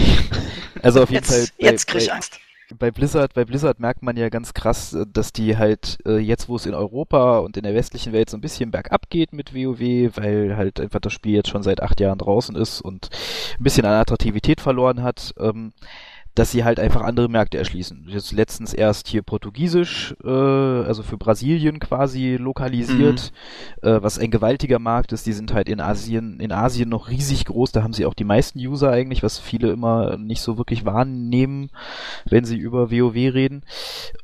[0.81, 2.39] Also auf jeden Fall Jetzt, bei, jetzt krieg ich bei, Angst.
[2.77, 6.49] Bei Blizzard, bei Blizzard merkt man ja ganz krass, äh, dass die halt äh, jetzt,
[6.49, 9.53] wo es in Europa und in der westlichen Welt so ein bisschen bergab geht mit
[9.53, 13.09] WoW, weil halt einfach das Spiel jetzt schon seit acht Jahren draußen ist und
[13.59, 15.73] ein bisschen an Attraktivität verloren hat, ähm,
[16.35, 18.05] dass sie halt einfach andere Märkte erschließen.
[18.07, 23.33] Jetzt letztens erst hier Portugiesisch, äh, also für Brasilien quasi lokalisiert,
[23.81, 25.25] äh, was ein gewaltiger Markt ist.
[25.25, 27.73] Die sind halt in Asien, in Asien noch riesig groß.
[27.73, 31.69] Da haben sie auch die meisten User eigentlich, was viele immer nicht so wirklich wahrnehmen,
[32.25, 33.63] wenn sie über WoW reden.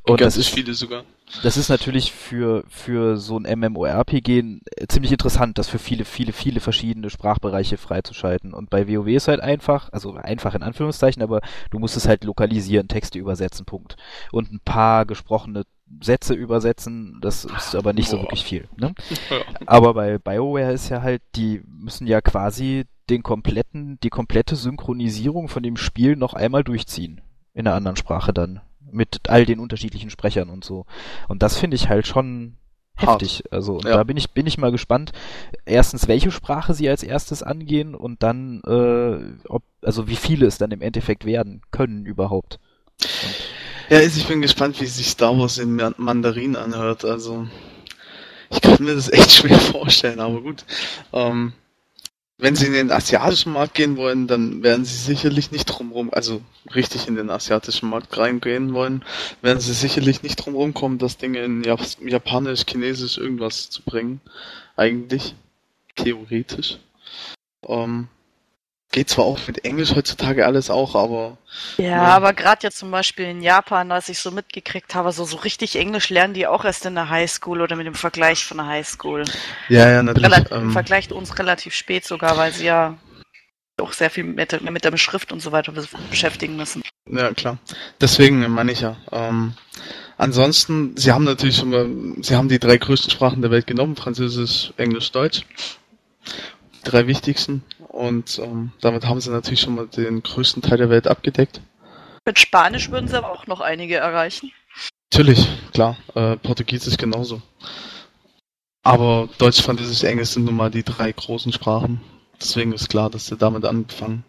[0.02, 1.04] Und das Ganz ist, viele sogar.
[1.42, 6.32] Das ist natürlich für, für so ein MMORPG äh, ziemlich interessant, das für viele, viele,
[6.32, 8.54] viele verschiedene Sprachbereiche freizuschalten.
[8.54, 12.24] Und bei WoW ist halt einfach, also einfach in Anführungszeichen, aber du musst es halt
[12.24, 13.96] lokalisieren, Texte übersetzen, Punkt.
[14.32, 15.64] Und ein paar gesprochene
[16.00, 18.24] Sätze übersetzen, das ist aber nicht so Boah.
[18.24, 18.68] wirklich viel.
[18.76, 18.94] Ne?
[19.30, 19.38] Ja.
[19.66, 25.48] Aber bei BioWare ist ja halt, die müssen ja quasi den kompletten, die komplette Synchronisierung
[25.48, 27.20] von dem Spiel noch einmal durchziehen.
[27.52, 28.60] In einer anderen Sprache dann.
[28.90, 30.86] Mit all den unterschiedlichen Sprechern und so.
[31.28, 32.56] Und das finde ich halt schon
[32.96, 33.22] Hart.
[33.22, 33.44] heftig.
[33.50, 33.96] Also und Ja.
[33.96, 35.12] da bin ich, bin ich mal gespannt,
[35.64, 40.58] erstens, welche Sprache sie als erstes angehen und dann, äh, ob, also wie viele es
[40.58, 42.58] dann im Endeffekt werden können überhaupt.
[43.88, 47.04] Ja, also ich bin gespannt, wie sich Star Wars in Ma- Mandarin anhört.
[47.04, 47.46] Also,
[48.50, 50.64] ich kann mir das echt schwer vorstellen, aber gut.
[51.12, 51.52] Ähm,
[52.38, 56.40] wenn sie in den asiatischen Markt gehen wollen, dann werden sie sicherlich nicht drumrum, also
[56.72, 59.04] richtig in den asiatischen Markt reingehen wollen,
[59.42, 64.20] werden sie sicherlich nicht drumrum kommen, das Ding in Jap Japanisch, Chinesisch irgendwas zu bringen.
[64.76, 65.34] Eigentlich.
[65.96, 66.78] Theoretisch.
[67.66, 68.06] Ähm,
[68.90, 71.36] geht zwar auch mit Englisch heutzutage alles auch, aber
[71.76, 72.02] Ja, Ja.
[72.04, 75.76] aber gerade jetzt zum Beispiel in Japan, als ich so mitgekriegt habe, so, so richtig
[75.76, 79.24] Englisch lernen die auch erst in der Highschool oder mit dem Vergleich von der Highschool.
[79.68, 80.32] ja, ja, natürlich.
[80.32, 82.96] Rela Im ähm, Vergleich zu uns relativ spät sogar, weil sie ja
[83.80, 86.82] auch sehr viel mit, der- mit der Beschrift und so weiter bes- beschäftigen müssen.
[87.10, 87.58] Ja, klar.
[88.00, 88.96] Deswegen meine ich ja.
[89.12, 89.52] Ähm,
[90.16, 91.88] ansonsten, sie haben natürlich schon mal,
[92.22, 95.42] sie haben die drei größten Sprachen der Welt genommen, Französisch, Englisch, Deutsch.
[96.26, 97.62] Die drei wichtigsten.
[97.98, 101.60] Und ähm, damit haben sie natürlich schon mal den größten Teil der Welt abgedeckt.
[102.24, 104.52] Mit Spanisch würden sie aber auch noch einige erreichen.
[105.12, 105.96] Natürlich, klar.
[106.14, 107.42] Äh, Portugiesisch genauso.
[108.84, 112.00] Aber Deutsch, Französisch, Englisch sind nun mal die drei großen Sprachen.
[112.40, 114.22] Deswegen ist klar, dass sie damit anfangen.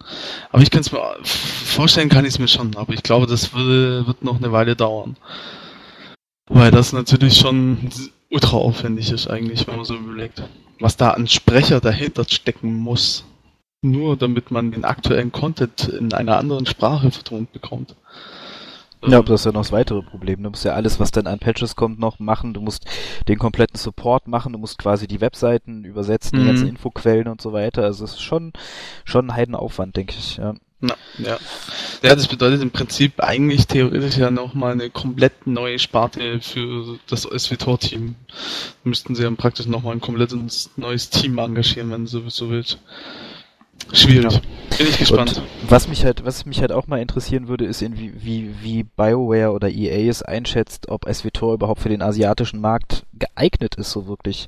[0.52, 2.76] Aber ich kann es mir vorstellen, kann ich es mir schon.
[2.76, 5.16] Aber ich glaube, das würde, wird noch eine Weile dauern.
[6.48, 7.92] Weil das natürlich schon
[8.32, 10.42] ultra aufwendig ist eigentlich, wenn man so überlegt.
[10.80, 13.26] Was da an Sprecher dahinter stecken muss.
[13.82, 17.96] Nur damit man den aktuellen Content in einer anderen Sprache vertont bekommt.
[19.08, 20.44] Ja, aber das ist ja noch das weitere Problem.
[20.44, 22.54] Du musst ja alles, was dann an Patches kommt, noch machen.
[22.54, 22.86] Du musst
[23.30, 24.52] den kompletten Support machen.
[24.52, 26.48] Du musst quasi die Webseiten übersetzen, die Mhm.
[26.48, 27.84] ganzen Infoquellen und so weiter.
[27.84, 28.52] Also es ist schon,
[29.06, 30.36] schon ein Heidenaufwand, denke ich.
[30.36, 30.54] Ja.
[30.82, 31.38] Na, ja.
[32.04, 37.24] ja, das bedeutet im Prinzip eigentlich theoretisch ja nochmal eine komplett neue Sparte für das
[37.24, 38.16] SWTOR-Team.
[38.84, 42.80] Müssten sie dann praktisch nochmal ein komplettes neues Team engagieren, wenn du so willst.
[43.92, 44.34] Schwierig.
[44.34, 44.42] Ja.
[44.78, 45.38] Bin ich gespannt.
[45.38, 48.56] Und was mich halt, was mich halt auch mal interessieren würde, ist, in wie, wie,
[48.62, 53.92] wie BioWare oder EA es einschätzt, ob SWTOR überhaupt für den asiatischen Markt geeignet ist,
[53.92, 54.48] so wirklich.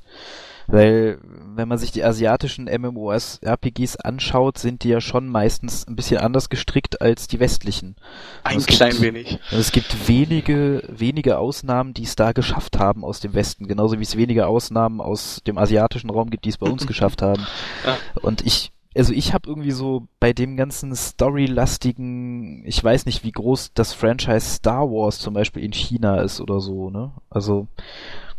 [0.68, 1.18] Weil,
[1.54, 6.18] wenn man sich die asiatischen MMOs, RPGs anschaut, sind die ja schon meistens ein bisschen
[6.18, 7.96] anders gestrickt als die westlichen.
[8.44, 9.38] Ein also klein gibt, wenig.
[9.50, 14.04] Es gibt wenige, wenige Ausnahmen, die es da geschafft haben aus dem Westen, genauso wie
[14.04, 17.46] es wenige Ausnahmen aus dem asiatischen Raum gibt, die es bei uns geschafft haben.
[17.84, 17.98] Ja.
[18.22, 23.32] Und ich also ich habe irgendwie so bei dem ganzen Story-lastigen, ich weiß nicht, wie
[23.32, 27.12] groß das Franchise Star Wars zum Beispiel in China ist oder so, ne?
[27.30, 27.66] Also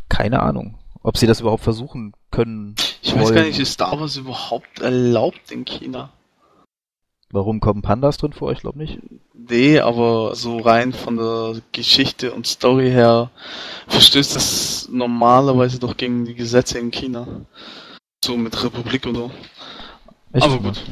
[0.09, 2.75] keine Ahnung, ob sie das überhaupt versuchen können.
[3.01, 3.23] Ich wollen.
[3.23, 6.11] weiß gar nicht, ist Star Wars überhaupt erlaubt in China?
[7.31, 8.51] Warum kommen Pandas drin vor?
[8.51, 8.99] Ich glaube nicht.
[9.33, 13.31] Nee, aber so rein von der Geschichte und Story her
[13.87, 17.27] verstößt das normalerweise doch gegen die Gesetze in China.
[18.23, 19.31] So mit Republik und so.
[20.33, 20.45] Echt?
[20.45, 20.83] Aber gut.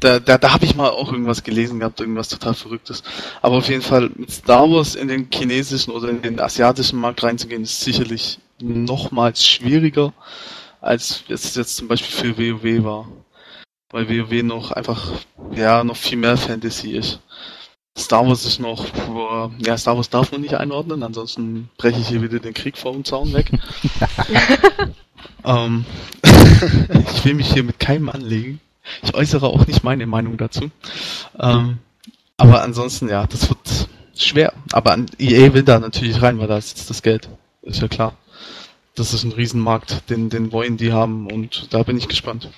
[0.00, 3.02] Da, da, da habe ich mal auch irgendwas gelesen gehabt, irgendwas total Verrücktes.
[3.42, 7.22] Aber auf jeden Fall mit Star Wars in den chinesischen oder in den asiatischen Markt
[7.22, 10.12] reinzugehen, ist sicherlich nochmals schwieriger,
[10.80, 13.08] als es jetzt zum Beispiel für WoW war.
[13.90, 15.12] Weil WoW noch einfach,
[15.54, 17.20] ja, noch viel mehr Fantasy ist.
[17.96, 18.86] Star Wars ist noch,
[19.58, 22.92] ja, Star Wars darf man nicht einordnen, ansonsten breche ich hier wieder den Krieg vor
[22.92, 23.50] dem Zaun weg.
[25.44, 25.84] ähm,
[27.16, 28.60] ich will mich hier mit keinem anlegen.
[29.02, 30.70] Ich äußere auch nicht meine Meinung dazu.
[31.38, 31.78] Ähm,
[32.36, 34.52] aber ansonsten, ja, das wird schwer.
[34.72, 37.28] Aber EA will da natürlich rein, weil da ist jetzt das Geld.
[37.62, 38.14] Ist ja klar.
[38.94, 42.50] Das ist ein Riesenmarkt, den, den wollen die haben und da bin ich gespannt.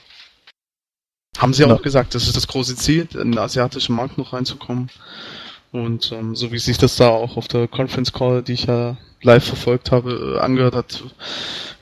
[1.36, 1.74] Haben sie ja.
[1.74, 4.90] auch gesagt, das ist das große Ziel, in den asiatischen Markt noch reinzukommen.
[5.72, 8.96] Und ähm, so wie sich das da auch auf der Conference Call, die ich ja
[9.22, 11.04] live verfolgt habe, äh, angehört hat,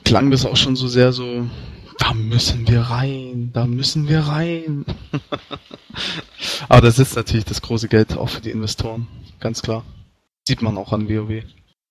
[0.05, 1.47] klang das auch schon so sehr so,
[1.99, 4.85] da müssen wir rein, da müssen wir rein.
[6.69, 9.07] Aber das ist natürlich das große Geld auch für die Investoren,
[9.41, 9.85] ganz klar.
[10.47, 11.43] Sieht man auch an WoW.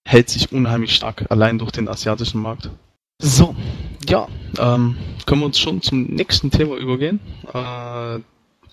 [0.08, 2.70] Hält sich unheimlich stark, allein durch den asiatischen Markt.
[3.20, 3.56] So,
[4.08, 7.20] ja, ähm, können wir uns schon zum nächsten Thema übergehen.
[7.54, 8.20] Äh,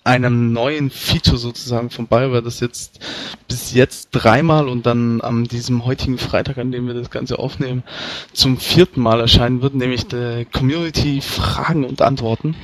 [0.05, 2.99] einem neuen Feature sozusagen von BioWare, das jetzt
[3.47, 7.83] bis jetzt dreimal und dann an diesem heutigen Freitag, an dem wir das Ganze aufnehmen,
[8.31, 12.55] zum vierten Mal erscheinen wird, nämlich der Community Fragen und Antworten.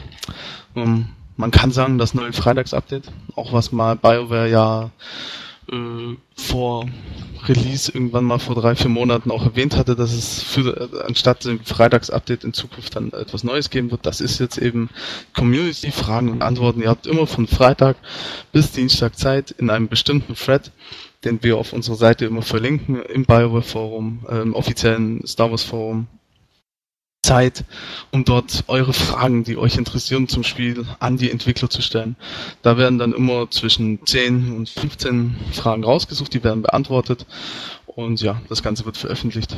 [0.75, 1.05] Um, ähm,
[1.37, 4.91] man kann sagen, das neue Freitags-Update, auch was mal BioWare ja
[5.71, 6.85] äh, vor
[7.47, 11.45] Release irgendwann mal vor drei, vier Monaten auch erwähnt hatte, dass es für äh, anstatt
[11.45, 14.05] dem Freitags-Update in Zukunft dann etwas Neues geben wird.
[14.05, 14.89] Das ist jetzt eben
[15.33, 16.81] Community, Fragen und Antworten.
[16.81, 17.97] Ihr habt immer von Freitag
[18.51, 20.71] bis Dienstag Zeit in einem bestimmten Thread,
[21.23, 25.63] den wir auf unserer Seite immer verlinken, im BioWare Forum, äh, im offiziellen Star Wars
[25.63, 26.07] Forum
[27.23, 27.65] Zeit,
[28.11, 32.15] um dort eure Fragen, die euch interessieren zum Spiel, an die Entwickler zu stellen.
[32.63, 37.25] Da werden dann immer zwischen 10 und 15 Fragen rausgesucht, die werden beantwortet
[37.85, 39.55] und ja, das Ganze wird veröffentlicht.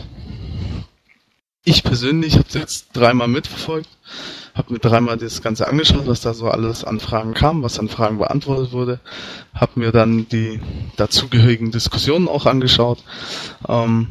[1.65, 3.87] Ich persönlich habe jetzt dreimal mitverfolgt,
[4.53, 7.87] habe mir dreimal das Ganze angeschaut, was da so alles an Fragen kam, was an
[7.87, 8.99] Fragen beantwortet wurde,
[9.53, 10.59] habe mir dann die
[10.97, 13.01] dazugehörigen Diskussionen auch angeschaut.
[13.69, 14.09] Ähm,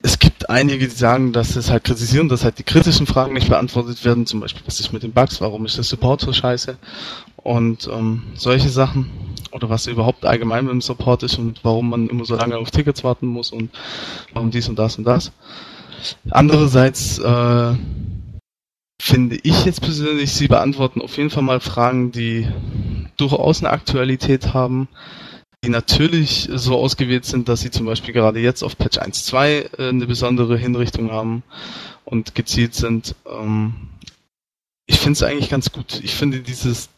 [0.00, 3.48] es gibt einige, die sagen, dass es halt kritisieren, dass halt die kritischen Fragen nicht
[3.48, 6.78] beantwortet werden, zum Beispiel, was ist mit den Bugs, warum ist der Support so scheiße?
[7.36, 9.10] Und ähm, solche Sachen.
[9.50, 12.70] Oder was überhaupt allgemein mit dem Support ist und warum man immer so lange auf
[12.70, 13.70] Tickets warten muss und
[14.34, 15.32] warum dies und das und das.
[16.30, 17.74] Andererseits äh,
[19.00, 22.46] finde ich jetzt persönlich, sie beantworten auf jeden Fall mal Fragen, die
[23.16, 24.86] durchaus eine Aktualität haben,
[25.64, 29.88] die natürlich so ausgewählt sind, dass sie zum Beispiel gerade jetzt auf Patch 1.2 äh,
[29.88, 31.42] eine besondere Hinrichtung haben
[32.04, 33.14] und gezielt sind.
[33.26, 33.74] Ähm,
[34.86, 36.00] ich finde es eigentlich ganz gut.
[36.02, 36.88] Ich finde dieses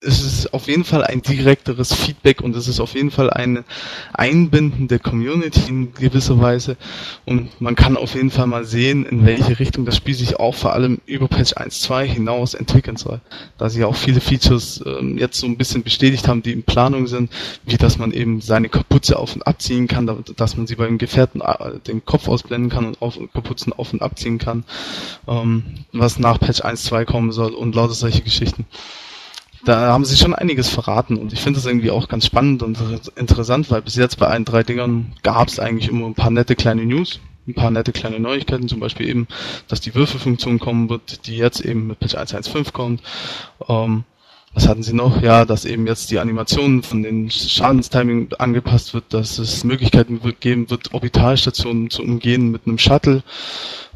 [0.00, 3.64] es ist auf jeden Fall ein direkteres Feedback und es ist auf jeden Fall ein
[4.12, 6.76] Einbinden der Community in gewisser Weise
[7.26, 10.54] und man kann auf jeden Fall mal sehen, in welche Richtung das Spiel sich auch
[10.54, 13.20] vor allem über Patch 1.2 hinaus entwickeln soll.
[13.58, 17.08] Da sie auch viele Features ähm, jetzt so ein bisschen bestätigt haben, die in Planung
[17.08, 17.32] sind,
[17.66, 21.40] wie dass man eben seine Kapuze auf und abziehen kann, dass man sie beim Gefährten
[21.40, 24.62] äh, den Kopf ausblenden kann und auf, Kapuzen auf und abziehen kann,
[25.26, 28.64] ähm, was nach Patch 1.2 kommen soll und lauter solche Geschichten
[29.64, 32.78] da haben sie schon einiges verraten und ich finde das irgendwie auch ganz spannend und
[33.16, 36.54] interessant, weil bis jetzt bei allen drei Dingern gab es eigentlich immer ein paar nette
[36.54, 39.26] kleine News, ein paar nette kleine Neuigkeiten, zum Beispiel eben,
[39.66, 43.02] dass die Würfelfunktion kommen wird, die jetzt eben mit Patch 1.1.5 kommt.
[43.68, 44.04] Ähm,
[44.54, 45.22] was hatten sie noch?
[45.22, 50.70] Ja, dass eben jetzt die Animation von den Schadenstiming angepasst wird, dass es Möglichkeiten geben
[50.70, 53.22] wird, Orbitalstationen zu umgehen mit einem Shuttle,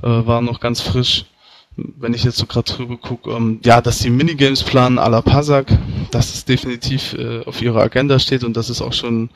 [0.02, 1.24] äh, war noch ganz frisch.
[1.76, 5.22] Wenn ich jetzt so gerade drüber gucke, ähm, ja, dass die Minigames planen à la
[5.22, 5.72] Pasak,
[6.10, 9.30] dass es definitiv äh, auf ihrer Agenda steht und dass es auch schon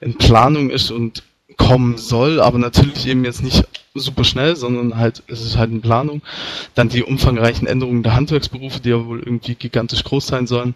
[0.00, 1.24] in Planung ist und
[1.56, 3.64] kommen soll, aber natürlich eben jetzt nicht
[3.94, 6.22] super schnell, sondern halt, es ist halt in Planung.
[6.74, 10.74] Dann die umfangreichen Änderungen der Handwerksberufe, die ja wohl irgendwie gigantisch groß sein sollen.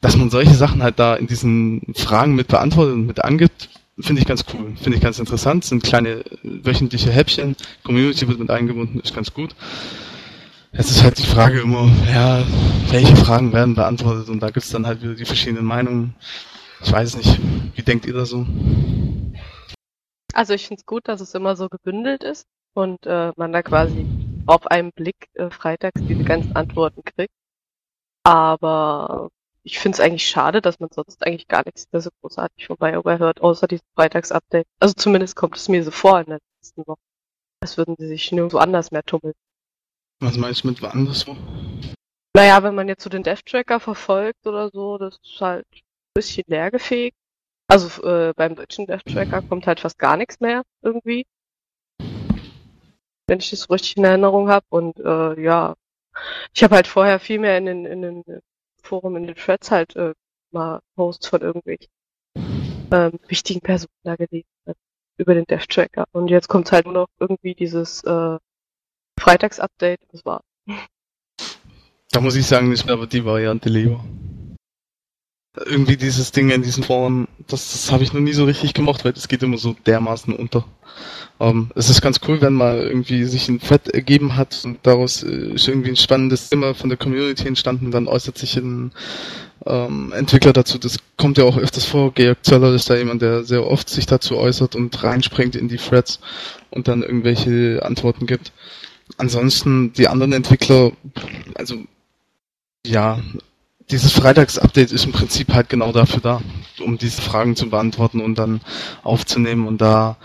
[0.00, 3.68] Dass man solche Sachen halt da in diesen Fragen mit beantwortet und mit angibt,
[3.98, 5.64] finde ich ganz cool, finde ich ganz interessant.
[5.64, 9.54] Sind kleine wöchentliche Häppchen, Community wird mit eingebunden, ist ganz gut.
[10.72, 12.44] Jetzt ist halt die Frage immer, ja,
[12.90, 16.14] welche Fragen werden beantwortet und da gibt's dann halt wieder die verschiedenen Meinungen.
[16.82, 17.40] Ich weiß nicht,
[17.74, 18.46] wie denkt ihr da so?
[20.32, 23.62] Also ich finde es gut, dass es immer so gebündelt ist und äh, man da
[23.62, 24.06] quasi
[24.46, 27.34] auf einen Blick äh, freitags diese ganzen Antworten kriegt.
[28.22, 29.30] Aber
[29.64, 32.76] ich finde es eigentlich schade, dass man sonst eigentlich gar nichts mehr so großartig von
[32.76, 34.66] BioWare hört, außer diesem Freitags-Update.
[34.78, 37.00] Also zumindest kommt es mir so vor in der letzten Woche.
[37.60, 39.34] Als würden sie sich nirgendwo anders mehr tummeln.
[40.20, 41.34] Was meinst du mit anderswo?
[42.36, 45.80] Naja, wenn man jetzt so den Death-Tracker verfolgt oder so, das ist halt ein
[46.14, 47.16] bisschen leergefegt.
[47.68, 51.24] Also äh, beim deutschen Death Tracker kommt halt fast gar nichts mehr irgendwie.
[53.26, 54.66] Wenn ich das so richtig in Erinnerung habe.
[54.68, 55.74] Und äh, ja,
[56.52, 58.24] ich habe halt vorher viel mehr in den, in den
[58.82, 60.14] Forum, in den Threads halt äh,
[60.50, 61.90] mal Posts von irgendwelchen
[62.92, 64.44] ähm, wichtigen Personen da gelesen
[65.16, 66.04] über den Death Tracker.
[66.12, 68.38] Und jetzt kommt halt nur noch irgendwie dieses äh,
[69.20, 70.00] Freitags-Update.
[70.12, 70.40] Das war.
[72.10, 74.04] Da muss ich sagen, ist mir aber die Variante lieber
[75.66, 79.04] irgendwie dieses Ding in diesen Foren, das, das habe ich noch nie so richtig gemacht,
[79.04, 80.64] weil das geht immer so dermaßen unter.
[81.40, 85.22] Ähm, es ist ganz cool, wenn mal irgendwie sich ein Fett ergeben hat und daraus
[85.22, 88.92] äh, ist irgendwie ein spannendes Thema von der Community entstanden, dann äußert sich ein
[89.66, 90.78] ähm, Entwickler dazu.
[90.78, 92.12] Das kommt ja auch öfters vor.
[92.12, 95.78] Georg Zöller ist da jemand, der sehr oft sich dazu äußert und reinspringt in die
[95.78, 96.20] Threads
[96.70, 98.52] und dann irgendwelche Antworten gibt.
[99.16, 100.92] Ansonsten die anderen Entwickler,
[101.54, 101.76] also
[102.86, 103.20] ja,
[103.90, 106.42] dieses Freitags-Update ist im Prinzip halt genau dafür da,
[106.80, 108.60] um diese Fragen zu beantworten und dann
[109.02, 109.66] aufzunehmen.
[109.66, 110.16] Und da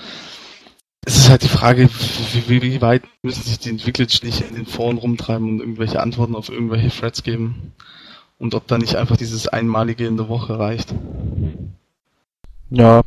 [1.05, 1.89] ist es halt die Frage,
[2.47, 6.35] wie, wie weit müssen sich die Entwickler nicht in den Foren rumtreiben und irgendwelche Antworten
[6.35, 7.73] auf irgendwelche Threads geben.
[8.37, 10.93] Und ob da nicht einfach dieses einmalige in der Woche reicht.
[12.69, 13.03] Ja,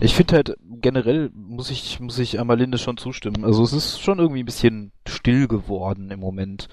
[0.00, 3.44] ich finde halt generell muss ich muss ich Amalinde schon zustimmen.
[3.44, 6.68] Also es ist schon irgendwie ein bisschen still geworden im Moment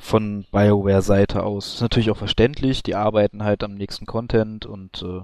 [0.00, 1.74] von BioWare-Seite aus.
[1.74, 5.20] Ist natürlich auch verständlich, die arbeiten halt am nächsten Content und äh,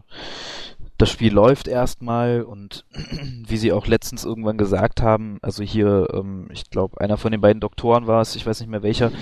[0.99, 2.84] das Spiel läuft erstmal und
[3.47, 7.40] wie sie auch letztens irgendwann gesagt haben, also hier, ähm, ich glaube, einer von den
[7.40, 9.12] beiden Doktoren war es, ich weiß nicht mehr welcher,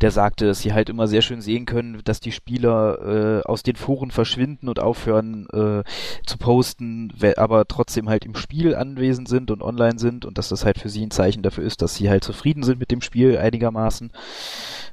[0.00, 3.62] der sagte, dass sie halt immer sehr schön sehen können, dass die Spieler äh, aus
[3.62, 5.84] den Foren verschwinden und aufhören äh,
[6.26, 10.64] zu posten, aber trotzdem halt im Spiel anwesend sind und online sind und dass das
[10.64, 13.38] halt für sie ein Zeichen dafür ist, dass sie halt zufrieden sind mit dem Spiel
[13.38, 14.12] einigermaßen.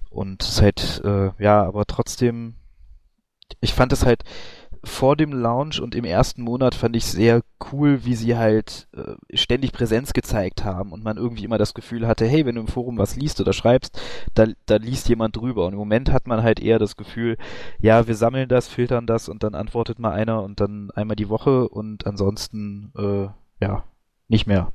[0.10, 2.56] Und es halt, äh, ja, aber trotzdem,
[3.62, 4.24] ich fand es halt
[4.84, 9.38] vor dem Launch und im ersten Monat fand ich sehr cool, wie sie halt äh,
[9.38, 12.68] ständig Präsenz gezeigt haben und man irgendwie immer das Gefühl hatte, hey, wenn du im
[12.68, 14.00] Forum was liest oder schreibst,
[14.34, 15.66] da, da liest jemand drüber.
[15.66, 17.38] Und im Moment hat man halt eher das Gefühl,
[17.80, 21.30] ja, wir sammeln das, filtern das und dann antwortet mal einer und dann einmal die
[21.30, 23.28] Woche und ansonsten, äh,
[23.64, 23.84] ja,
[24.28, 24.72] nicht mehr.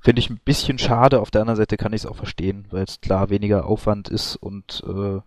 [0.00, 1.20] Finde ich ein bisschen schade.
[1.20, 4.36] Auf der anderen Seite kann ich es auch verstehen, weil es klar weniger Aufwand ist
[4.36, 5.20] und äh,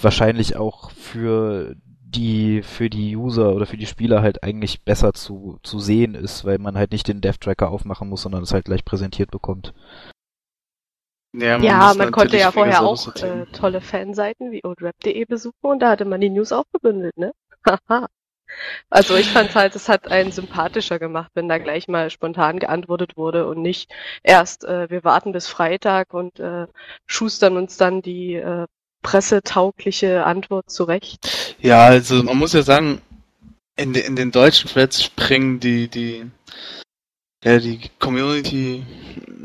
[0.00, 1.76] wahrscheinlich auch für
[2.08, 6.44] die für die User oder für die Spieler halt eigentlich besser zu, zu sehen ist,
[6.44, 9.74] weil man halt nicht den Dev Tracker aufmachen muss, sondern es halt gleich präsentiert bekommt.
[11.34, 15.80] Ja, man, ja, man konnte ja vorher auch äh, tolle Fanseiten wie oldrap.de besuchen und
[15.80, 17.32] da hatte man die News auch gebündelt, ne?
[17.88, 18.06] Haha.
[18.90, 23.16] Also ich fand halt, es hat einen sympathischer gemacht, wenn da gleich mal spontan geantwortet
[23.16, 23.92] wurde und nicht
[24.22, 26.68] erst, äh, wir warten bis Freitag und äh,
[27.06, 28.66] schustern uns dann die äh,
[29.06, 31.56] pressetaugliche Antwort zurecht.
[31.60, 33.00] Ja, also man muss ja sagen,
[33.76, 36.24] in, in den deutschen Threads springen die, die,
[37.44, 38.84] ja, die Community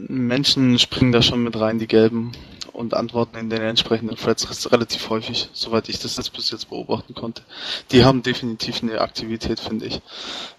[0.08, 2.32] Menschen springen da schon mit rein, die gelben
[2.74, 7.14] und antworten in den entsprechenden Threads relativ häufig, soweit ich das jetzt bis jetzt beobachten
[7.14, 7.44] konnte.
[7.92, 10.02] Die haben definitiv eine Aktivität, finde ich.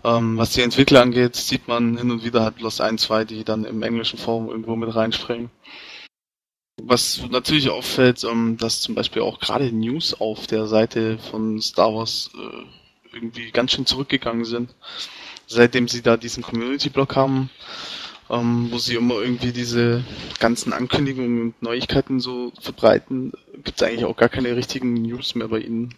[0.04, 3.42] Ähm, was die Entwickler angeht, sieht man hin und wieder halt bloß ein, zwei, die
[3.42, 5.50] dann im englischen Forum irgendwo mit reinspringen.
[6.84, 11.94] Was natürlich auffällt, ähm, dass zum Beispiel auch gerade News auf der Seite von Star
[11.94, 14.74] Wars äh, irgendwie ganz schön zurückgegangen sind.
[15.46, 17.50] Seitdem sie da diesen Community-Block haben,
[18.30, 20.02] ähm, wo sie immer irgendwie diese
[20.40, 25.48] ganzen Ankündigungen und Neuigkeiten so verbreiten, gibt es eigentlich auch gar keine richtigen News mehr
[25.48, 25.94] bei ihnen.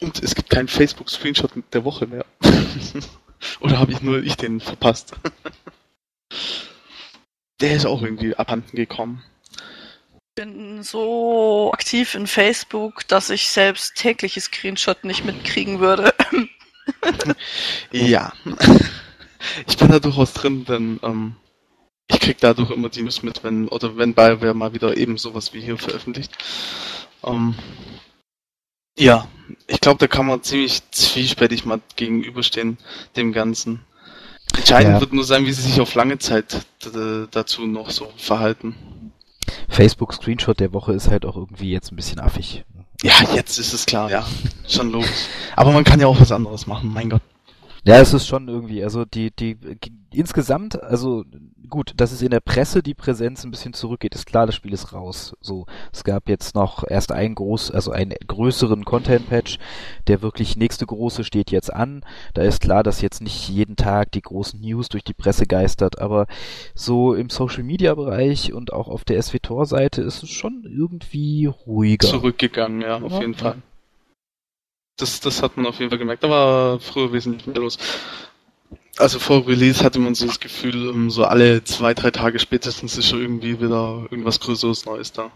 [0.00, 2.26] Und es gibt keinen Facebook-Screenshot der Woche mehr.
[3.60, 5.14] Oder habe ich nur ich den verpasst?
[7.60, 9.22] der ist auch irgendwie abhanden gekommen.
[10.38, 16.14] Ich bin so aktiv in Facebook, dass ich selbst tägliche Screenshot nicht mitkriegen würde.
[17.90, 18.32] ja.
[19.66, 21.34] Ich bin da durchaus drin, denn ähm,
[22.06, 25.54] ich krieg dadurch immer die News mit, wenn, oder wenn BioWare mal wieder eben sowas
[25.54, 26.30] wie hier veröffentlicht.
[27.24, 27.56] Ähm,
[28.96, 29.26] ja,
[29.66, 32.78] ich glaube, da kann man ziemlich zwiespältig mal gegenüberstehen,
[33.16, 33.84] dem Ganzen.
[34.56, 35.00] Entscheidend ja.
[35.00, 36.64] wird nur sein, wie sie sich auf lange Zeit
[37.32, 38.76] dazu noch so verhalten.
[39.68, 42.64] Facebook Screenshot der Woche ist halt auch irgendwie jetzt ein bisschen affig.
[43.02, 44.26] Ja, jetzt ist es klar, ja.
[44.66, 45.28] Schon logisch.
[45.56, 47.22] Aber man kann ja auch was anderes machen, mein Gott.
[47.88, 49.56] Ja, es ist schon irgendwie, also die, die,
[50.12, 51.24] insgesamt, also
[51.70, 54.74] gut, dass es in der Presse die Präsenz ein bisschen zurückgeht, ist klar, das Spiel
[54.74, 55.34] ist raus.
[55.40, 59.58] So, es gab jetzt noch erst einen groß, also einen größeren Content-Patch,
[60.06, 62.04] der wirklich nächste große steht jetzt an.
[62.34, 65.98] Da ist klar, dass jetzt nicht jeden Tag die großen News durch die Presse geistert,
[65.98, 66.26] aber
[66.74, 72.06] so im Social-Media-Bereich und auch auf der SWTOR-Seite ist es schon irgendwie ruhiger.
[72.06, 73.20] Zurückgegangen, ja, auf ja.
[73.20, 73.62] jeden Fall.
[74.98, 76.24] Das, das hat man auf jeden Fall gemerkt.
[76.24, 77.78] Da war früher wesentlich mehr los.
[78.98, 82.98] Also vor Release hatte man so das Gefühl, um, so alle zwei, drei Tage spätestens
[82.98, 85.30] ist schon irgendwie wieder irgendwas Größeres Neues da.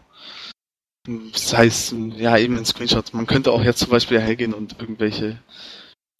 [1.32, 3.12] Das heißt, ja, eben in Screenshots.
[3.12, 5.38] Man könnte auch jetzt zum Beispiel hergehen und irgendwelche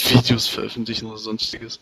[0.01, 1.80] Videos veröffentlichen oder sonstiges.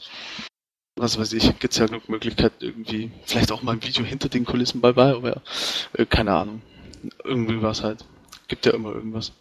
[0.97, 3.11] Was weiß ich, gibt's ja genug Möglichkeiten irgendwie.
[3.25, 5.43] Vielleicht auch mal ein Video hinter den Kulissen bei BioWare.
[5.93, 6.63] Äh, keine Ahnung.
[7.25, 8.05] Irgendwie was halt.
[8.49, 9.33] Gibt ja immer irgendwas.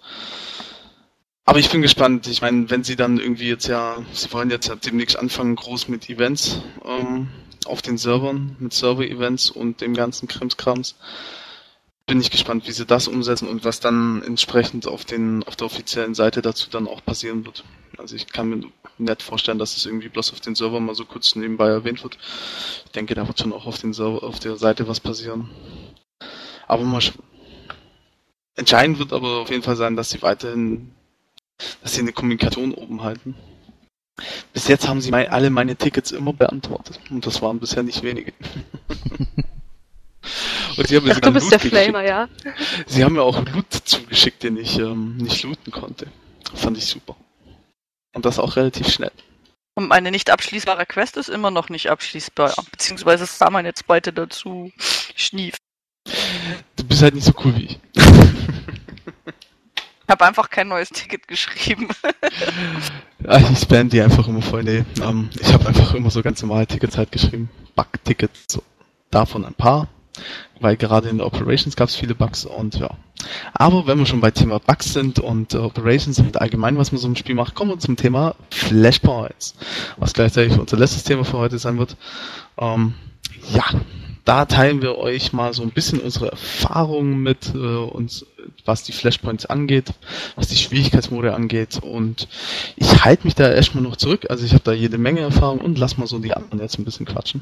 [1.50, 2.28] Aber ich bin gespannt.
[2.28, 5.88] Ich meine, wenn sie dann irgendwie jetzt ja, sie wollen jetzt ja demnächst anfangen, groß
[5.88, 7.30] mit Events ähm,
[7.66, 10.96] auf den Servern, mit Server-Events und dem ganzen Krimskrams.
[12.06, 15.66] Bin ich gespannt, wie sie das umsetzen und was dann entsprechend auf den auf der
[15.66, 17.64] offiziellen Seite dazu dann auch passieren wird.
[17.98, 18.62] Also ich kann mir
[19.00, 22.20] nicht vorstellen, dass es irgendwie bloß auf den Server mal so kurz nebenbei erwähnt wird.
[22.86, 25.50] Ich denke, da wird schon auch auf den Server, auf der Seite was passieren.
[26.68, 27.02] Aber mal
[28.56, 30.92] Entscheidend wird aber auf jeden Fall sein, dass sie weiterhin
[31.82, 33.36] dass sie eine Kommunikation oben halten.
[34.54, 37.00] Bis jetzt haben sie mein, alle meine Tickets immer beantwortet.
[37.10, 38.34] Und das waren bisher nicht wenige.
[40.78, 42.28] Und sie haben mir Ach, du bist Loot der Flamer, ja?
[42.86, 46.08] Sie haben mir auch Loot zugeschickt, den ich ähm, nicht looten konnte.
[46.54, 47.16] Fand ich super.
[48.14, 49.12] Und das auch relativ schnell.
[49.76, 52.54] Und meine nicht abschließbare Quest ist immer noch nicht abschließbar.
[52.72, 54.72] Beziehungsweise es kam eine zweite dazu.
[55.16, 55.56] Schnief.
[56.76, 57.80] Du bist halt nicht so cool wie ich.
[60.10, 61.88] Ich habe einfach kein neues Ticket geschrieben.
[63.24, 64.64] ja, ich spam die einfach immer voll.
[64.64, 67.48] Nee, ähm, ich habe einfach immer so ganz normale Tickets halt geschrieben.
[67.76, 68.64] Bug-Tickets, so.
[69.12, 69.88] davon ein paar.
[70.60, 72.90] Weil gerade in der Operations gab es viele Bugs und ja.
[73.54, 77.00] Aber wenn wir schon bei Thema Bugs sind und äh, Operations und allgemein, was man
[77.00, 79.54] so im Spiel macht, kommen wir zum Thema Flashpoints.
[79.98, 81.98] Was gleichzeitig unser letztes Thema für heute sein wird.
[82.58, 82.96] Ähm,
[83.52, 83.64] ja,
[84.30, 88.28] da teilen wir euch mal so ein bisschen unsere Erfahrungen mit äh, uns,
[88.64, 89.96] was die Flashpoints angeht,
[90.36, 92.28] was die Schwierigkeitsmode angeht und
[92.76, 94.28] ich halte mich da erstmal noch zurück.
[94.30, 96.86] Also ich habe da jede Menge Erfahrung und lass mal so die anderen jetzt ein
[96.86, 97.42] bisschen quatschen.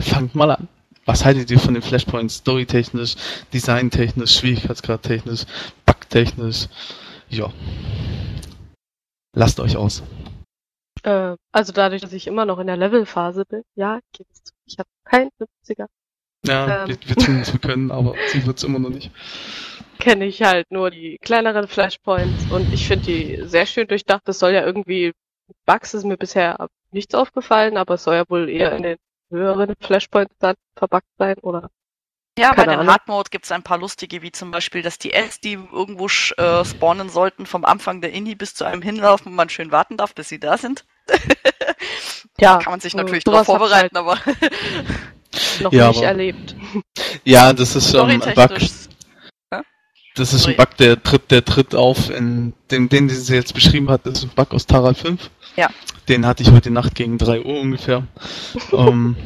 [0.00, 0.68] Fangt mal an.
[1.06, 2.36] Was haltet ihr von den Flashpoints?
[2.36, 3.16] Storytechnisch,
[3.52, 5.44] designtechnisch, Schwierigkeitsgradtechnisch,
[5.86, 6.68] bugtechnisch?
[7.30, 7.52] Ja.
[9.34, 10.04] Lasst euch aus.
[11.02, 14.59] Äh, also dadurch, dass ich immer noch in der Levelphase bin, ja, geht's zu.
[14.70, 15.86] Ich habe keinen 50er.
[16.46, 19.10] Ja, ähm, wir, wir tun es, wir können, aber sie wird's immer noch nicht.
[19.98, 24.22] Kenne ich halt nur die kleineren Flashpoints und ich finde die sehr schön durchdacht.
[24.24, 25.12] Das soll ja irgendwie,
[25.66, 28.96] Bugs ist mir bisher nichts aufgefallen, aber es soll ja wohl eher in den
[29.30, 31.70] höheren Flashpoints dann verbuggt sein, oder?
[32.38, 34.98] Ja, Keine bei den Hard Mode gibt es ein paar lustige, wie zum Beispiel, dass
[34.98, 39.28] die Ents, die irgendwo äh, spawnen sollten, vom Anfang der Indie bis zu einem hinlaufen
[39.28, 40.86] und man schön warten darf, bis sie da sind.
[42.40, 42.58] ja.
[42.58, 44.18] Kann man sich natürlich darauf vorbereiten, halt aber.
[45.60, 46.54] noch ja, nicht aber, erlebt.
[47.24, 48.50] Ja, das ist ähm, ein Bug.
[50.16, 53.54] Das ist ein Bug, der tritt, der tritt auf in dem, den, den sie jetzt
[53.54, 55.30] beschrieben hat, das ist ein Bug aus Taral 5.
[55.56, 55.70] Ja.
[56.08, 58.06] Den hatte ich heute Nacht gegen 3 Uhr ungefähr.
[58.72, 59.16] um, ähm,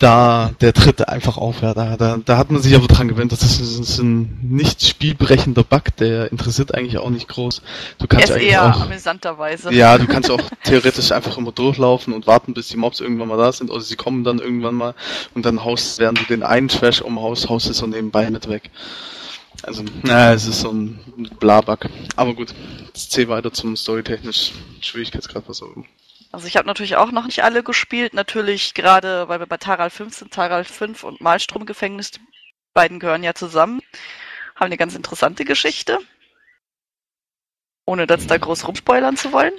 [0.00, 1.62] da der dritte einfach auf.
[1.62, 3.32] Ja, da, da, da hat man sich aber dran gewöhnt.
[3.32, 7.62] Das ist, das ist ein nicht spielbrechender Bug, der interessiert eigentlich auch nicht groß.
[7.98, 9.72] Du kannst eigentlich eher auch, amüsanterweise.
[9.72, 13.36] Ja, du kannst auch theoretisch einfach immer durchlaufen und warten, bis die Mobs irgendwann mal
[13.36, 14.94] da sind oder sie kommen dann irgendwann mal
[15.34, 18.48] und dann haust, während du den einen Trash um Haus haust du so nebenbei mit
[18.48, 18.70] weg.
[19.62, 20.98] Also, naja, es ist so ein
[21.38, 21.90] Bla-Bug.
[22.16, 22.54] Aber gut,
[22.86, 25.84] jetzt zähl weiter zum storytechnisch Schwierigkeitsgrad, was auch immer.
[26.32, 28.14] Also ich habe natürlich auch noch nicht alle gespielt.
[28.14, 32.20] Natürlich gerade, weil wir bei Taral 5 sind, Taral 5 und Malstrom-Gefängnis, die
[32.72, 33.80] beiden gehören ja zusammen.
[34.54, 35.98] Haben eine ganz interessante Geschichte.
[37.84, 39.54] Ohne das da groß rumspoilern zu wollen.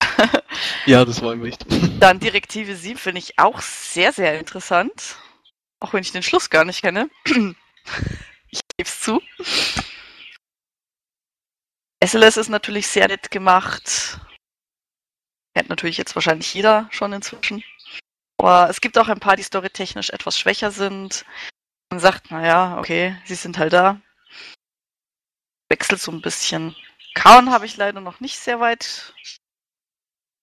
[0.86, 1.66] Ja, das wollen wir nicht.
[2.00, 5.16] Dann Direktive 7 finde ich auch sehr, sehr interessant.
[5.80, 7.10] Auch wenn ich den Schluss gar nicht kenne.
[7.26, 9.22] ich gebe es zu.
[12.02, 14.18] SLS ist natürlich sehr nett gemacht.
[15.58, 17.64] Kennt natürlich jetzt wahrscheinlich jeder schon inzwischen.
[18.40, 21.24] Aber es gibt auch ein paar, die storytechnisch etwas schwächer sind.
[21.90, 24.00] Man sagt, naja, okay, sie sind halt da.
[25.68, 26.76] Wechselt so ein bisschen.
[27.14, 29.12] Kaon habe ich leider noch nicht sehr weit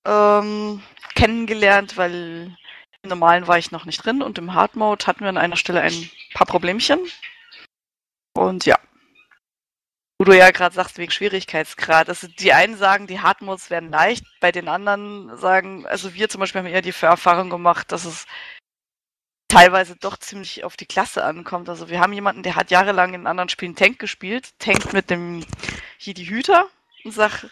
[0.06, 0.84] ähm,
[1.16, 2.58] kennengelernt, weil
[3.02, 5.56] im normalen war ich noch nicht drin und im Hard Mode hatten wir an einer
[5.56, 7.00] Stelle ein paar Problemchen.
[8.34, 8.78] Und ja.
[10.18, 12.08] Wo du ja gerade sagst, wegen Schwierigkeitsgrad.
[12.08, 16.30] Also die einen sagen, die Hard Modes werden leicht, bei den anderen sagen, also wir
[16.30, 18.26] zum Beispiel haben eher die Erfahrung gemacht, dass es
[19.50, 21.70] teilweise doch ziemlich auf die Klasse ankommt.
[21.70, 25.46] Also wir haben jemanden, der hat jahrelang in anderen Spielen Tank gespielt, tankt mit dem
[25.98, 26.68] hier die Hüter
[27.04, 27.48] und sagt,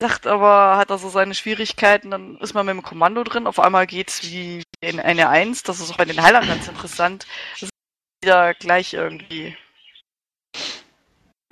[0.00, 3.86] sagt aber, hat also seine Schwierigkeiten, dann ist man mit dem Kommando drin, auf einmal
[3.86, 7.26] geht's wie in eine Eins, das ist auch bei den Heilern ganz interessant.
[7.52, 7.70] Das ist
[8.22, 9.56] wieder gleich irgendwie.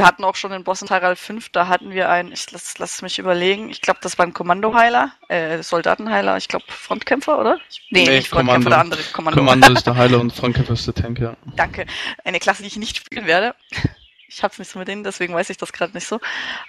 [0.00, 2.78] Wir hatten auch schon in Boss in Tyral 5, da hatten wir einen, ich lass,
[2.78, 7.58] lass mich überlegen, ich glaube, das war ein Kommandoheiler, äh, Soldatenheiler, ich glaube Frontkämpfer, oder?
[7.90, 9.40] Nee, Nee, nicht Frontkämpfer, der andere, Kommando.
[9.40, 11.36] Kommando ist der Heiler und Frontkämpfer ist der Tank, ja.
[11.56, 11.84] Danke.
[12.24, 13.56] Eine Klasse, die ich nicht spielen werde.
[14.28, 16.20] Ich hab's nicht so mit denen, deswegen weiß ich das gerade nicht so.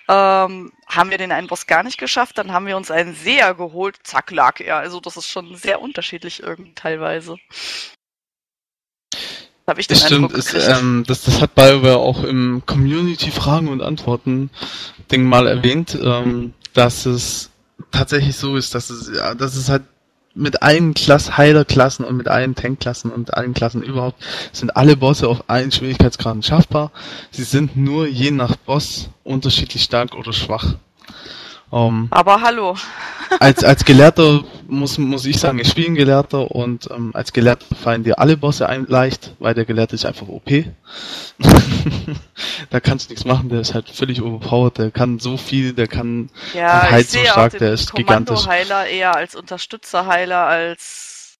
[0.08, 3.54] Ähm, haben wir den einen Boss gar nicht geschafft, dann haben wir uns einen Seher
[3.54, 4.78] geholt, zack, lag er.
[4.78, 7.36] Also das ist schon sehr unterschiedlich irgendwie teilweise.
[9.70, 13.68] Hab ich den Das stimmt, Eindruck ist, ähm, das, das hat BioWare auch im Community-Fragen
[13.68, 17.52] und Antworten-Ding mal erwähnt, ähm, dass es
[17.92, 19.84] tatsächlich so ist, dass es, ja, dass es halt
[20.34, 25.28] mit allen Klass Heilerklassen und mit allen Tankklassen und allen Klassen überhaupt sind alle Bosse
[25.28, 26.92] auf allen Schwierigkeitsgraden schaffbar.
[27.30, 30.78] Sie sind nur je nach Boss unterschiedlich stark oder schwach.
[31.72, 32.76] Ähm, Aber hallo.
[33.40, 37.76] als, als Gelehrter muss, muss ich sagen, ich spiele ein Gelehrter und ähm, als Gelehrter
[37.76, 40.50] fallen dir alle Bosse ein leicht, weil der Gelehrte ist einfach OP.
[42.70, 45.88] da kannst du nichts machen, der ist halt völlig overpowered, der kann so viel, der
[45.88, 48.44] kann Ja, halt so stark, der ist gigantisch.
[48.44, 51.38] Kommandoheiler eher als Unterstützerheiler, als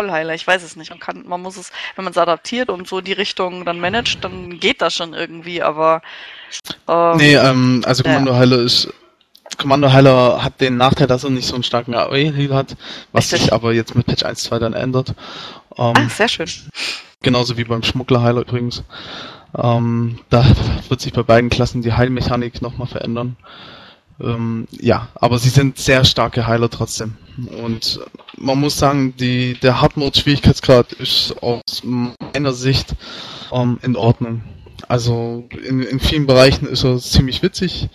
[0.00, 0.34] Vollheiler.
[0.34, 0.90] Ich weiß es nicht.
[0.90, 4.24] Man kann, man muss es, wenn man es adaptiert und so die Richtung dann managt,
[4.24, 6.02] dann geht das schon irgendwie, aber
[6.88, 8.10] ähm, Nee, ähm, also Ja.
[8.10, 8.88] Kommando Heiler ist.
[9.58, 12.76] Kommando Heiler hat den Nachteil, dass er nicht so einen starken AOE-Heal hat,
[13.12, 13.42] was Richtig.
[13.42, 15.14] sich aber jetzt mit Patch 1.2 dann ändert.
[15.76, 16.48] Ähm, ah, sehr schön.
[17.22, 18.82] genauso wie beim Schmuggler-Heiler übrigens.
[19.56, 20.44] Ähm, da
[20.88, 23.36] wird sich bei beiden Klassen die Heilmechanik nochmal verändern.
[24.20, 27.16] Ähm, ja, aber sie sind sehr starke Heiler trotzdem.
[27.62, 28.00] Und
[28.36, 32.94] man muss sagen, die, der Hardmode-Schwierigkeitsgrad ist aus meiner Sicht
[33.52, 34.42] ähm, in Ordnung.
[34.88, 37.88] Also in, in vielen Bereichen ist er ziemlich witzig.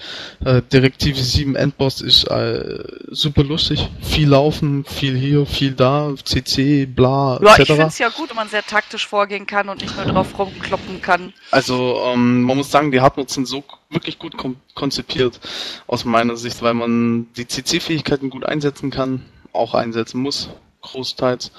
[0.43, 3.87] Äh, Direktive 7 Endboss ist äh, super lustig.
[4.01, 7.67] Viel laufen, viel hier, viel da, CC, bla, Ja, ich etc.
[7.67, 11.01] finde es ja gut, wenn man sehr taktisch vorgehen kann und nicht nur drauf rumkloppen
[11.01, 11.33] kann.
[11.51, 15.39] Also ähm, man muss sagen, die Hardmodes sind so wirklich gut kom- konzipiert
[15.87, 20.49] aus meiner Sicht, weil man die CC-Fähigkeiten gut einsetzen kann, auch einsetzen muss,
[20.81, 21.51] großteils.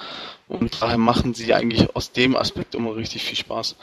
[0.48, 3.76] Und daher machen sie eigentlich aus dem Aspekt immer richtig viel Spaß.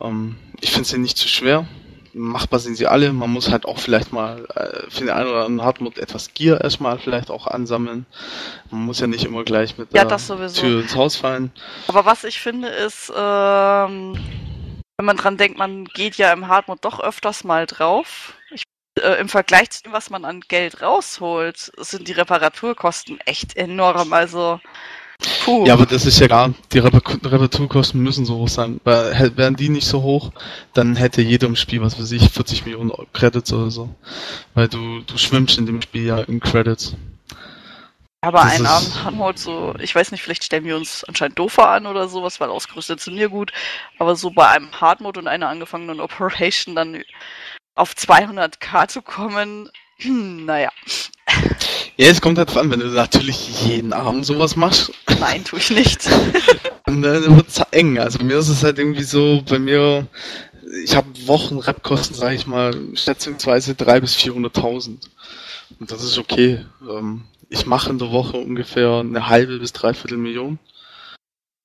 [0.00, 1.66] Ähm, ich finde sie nicht zu schwer.
[2.12, 3.12] Machbar sind sie alle.
[3.12, 6.60] Man muss halt auch vielleicht mal äh, für den einen oder anderen Hardmode etwas Gear
[6.60, 8.06] erstmal vielleicht auch ansammeln.
[8.70, 10.18] Man muss ja nicht immer gleich mit Ja, der.
[10.52, 11.52] Tür ins Haus fallen.
[11.86, 14.18] Aber was ich finde ist, ähm,
[14.96, 18.34] wenn man dran denkt, man geht ja im Hardmode doch öfters mal drauf.
[18.50, 18.64] Ich,
[19.00, 24.12] äh, Im Vergleich zu dem, was man an Geld rausholt, sind die Reparaturkosten echt enorm.
[24.12, 24.60] Also,
[25.44, 25.66] puh.
[25.66, 28.80] Ja, aber das ist ja gar, die Repar- Reparaturkosten müssen so hoch sein.
[28.84, 30.30] Weil, wären die nicht so hoch,
[30.74, 33.94] dann hätte jeder im Spiel, was weiß ich, 40 Millionen Credits oder so.
[34.54, 36.94] Weil du, du schwimmst in dem Spiel ja in Credits.
[38.22, 41.38] Aber Das ein ist- Abend Hardmode so, ich weiß nicht, vielleicht stellen wir uns anscheinend
[41.38, 43.52] doofer an oder sowas, weil ausgerüstet sind wir gut.
[43.98, 47.02] Aber so bei einem Hardmode und einer angefangenen Operation dann
[47.74, 49.70] auf 200k zu kommen,
[50.04, 50.70] naja,
[52.00, 54.90] Ja, es kommt halt an, wenn du natürlich jeden Abend sowas machst,
[55.20, 56.08] nein, tue ich nicht.
[56.86, 57.98] dann äh, wird's eng.
[57.98, 60.06] Also mir ist es halt irgendwie so, bei mir,
[60.82, 64.96] ich habe Wochen Repkosten, sage ich mal, schätzungsweise 300.000 bis 400.000.
[65.78, 66.64] Und das ist okay.
[66.88, 70.58] Ähm, ich mache in der Woche ungefähr eine halbe bis dreiviertel Million.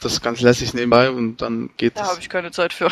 [0.02, 2.10] Das ganz lässig nebenbei und dann geht Da es.
[2.10, 2.90] habe ich keine Zeit für.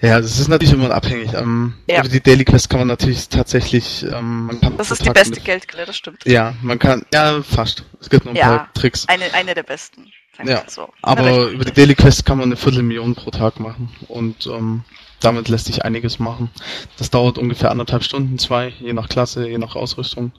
[0.00, 1.32] Ja, das ist natürlich immer abhängig.
[1.34, 2.00] Ähm, Ja.
[2.00, 5.14] Über die Daily Quest kann man natürlich tatsächlich, ähm, man kann Das ist die Tag
[5.14, 6.24] beste Geldquelle, das stimmt.
[6.24, 7.84] Ja, man kann, ja, fast.
[8.00, 8.46] Es gibt noch ein Ja.
[8.58, 9.08] paar Tricks.
[9.08, 10.06] Eine, eine der besten.
[10.44, 10.88] Ja, so.
[11.02, 11.72] Aber über die.
[11.72, 13.90] Daily Quest kann man eine Viertelmillion pro Tag machen.
[14.06, 14.84] Und ähm,
[15.18, 16.50] damit lässt sich einiges machen.
[16.96, 20.30] Das dauert ungefähr anderthalb Stunden, zwei, je nach Klasse, je nach Ausrüstung.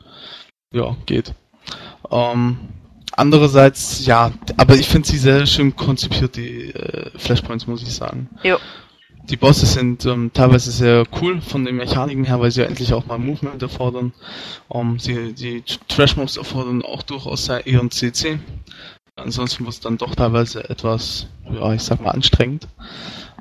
[0.72, 1.34] Ja, geht.
[2.10, 2.60] Ähm,
[3.12, 8.30] andererseits, ja, aber ich finde sie sehr schön konzipiert, die äh, Flashpoints, muss ich sagen.
[8.44, 8.58] Jo.
[9.30, 12.94] Die Bosse sind ähm, teilweise sehr cool von den Mechaniken her, weil sie ja endlich
[12.94, 14.12] auch mal Movement erfordern.
[14.74, 18.40] Ähm, sie, die Trash-Mobs erfordern auch durchaus ihren CC.
[19.16, 22.68] Ansonsten wird es dann doch teilweise etwas, ja, ich sag mal, anstrengend.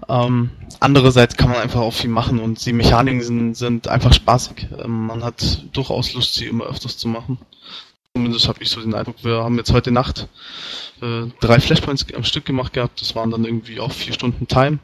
[0.08, 4.68] Ähm, andererseits kann man einfach auch viel machen und die Mechaniken sind, sind einfach spaßig.
[4.82, 7.38] Ähm, man hat durchaus Lust, sie immer öfters zu machen.
[8.18, 10.26] Zumindest habe ich so den Eindruck, wir haben jetzt heute Nacht
[11.00, 13.00] äh, drei Flashpoints am Stück gemacht gehabt.
[13.00, 14.80] Das waren dann irgendwie auch vier Stunden Time,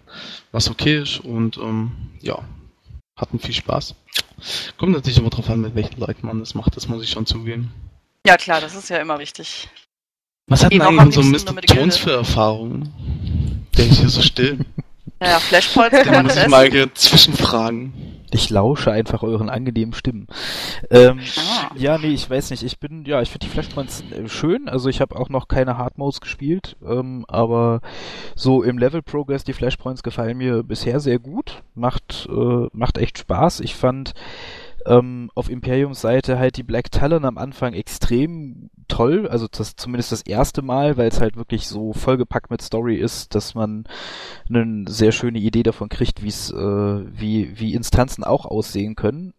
[0.53, 2.39] was okay ist und ähm, ja,
[3.17, 3.97] hatten viel Spaß.
[4.79, 7.27] Kommt natürlich immer drauf an, mit welchen Leuten man das macht, das muss ich schon
[7.27, 7.73] zugeben.
[8.25, 9.69] Ja klar, das ist ja immer wichtig.
[10.47, 11.53] Was hat auch eigentlich liebsten nur Mr.
[11.55, 13.67] mit der Jones für Erfahrungen?
[13.77, 14.61] Der ist hier so still.
[15.21, 17.93] Naja, Flashpoints kann Da man muss ich mal hier zwischenfragen.
[18.35, 20.27] Ich lausche einfach euren angenehmen Stimmen.
[20.91, 21.71] Ähm, Ah.
[21.77, 22.65] ja, nee, ich weiß nicht.
[22.65, 24.69] Ich bin, ja, ich finde die Flashpoints äh, schön.
[24.69, 27.81] Also ich habe auch noch keine Hard Modes gespielt, ähm, aber
[28.35, 31.63] so im Level Progress die Flashpoints gefallen mir bisher sehr gut.
[31.77, 33.61] Macht, äh, macht echt Spaß.
[33.61, 34.15] Ich fand
[34.85, 40.13] ähm, auf Imperiums Seite halt die Black Talon am Anfang extrem toll, also das zumindest
[40.13, 43.85] das erste Mal, weil es halt wirklich so vollgepackt mit Story ist, dass man
[44.49, 49.35] eine sehr schöne Idee davon kriegt, wie es, äh, wie, wie Instanzen auch aussehen können.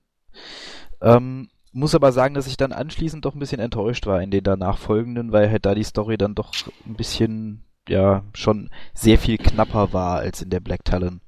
[1.01, 4.43] Ähm, muss aber sagen, dass ich dann anschließend doch ein bisschen enttäuscht war in den
[4.43, 6.53] danach folgenden, weil halt da die Story dann doch
[6.85, 11.19] ein bisschen, ja, schon sehr viel knapper war als in der Black Talon.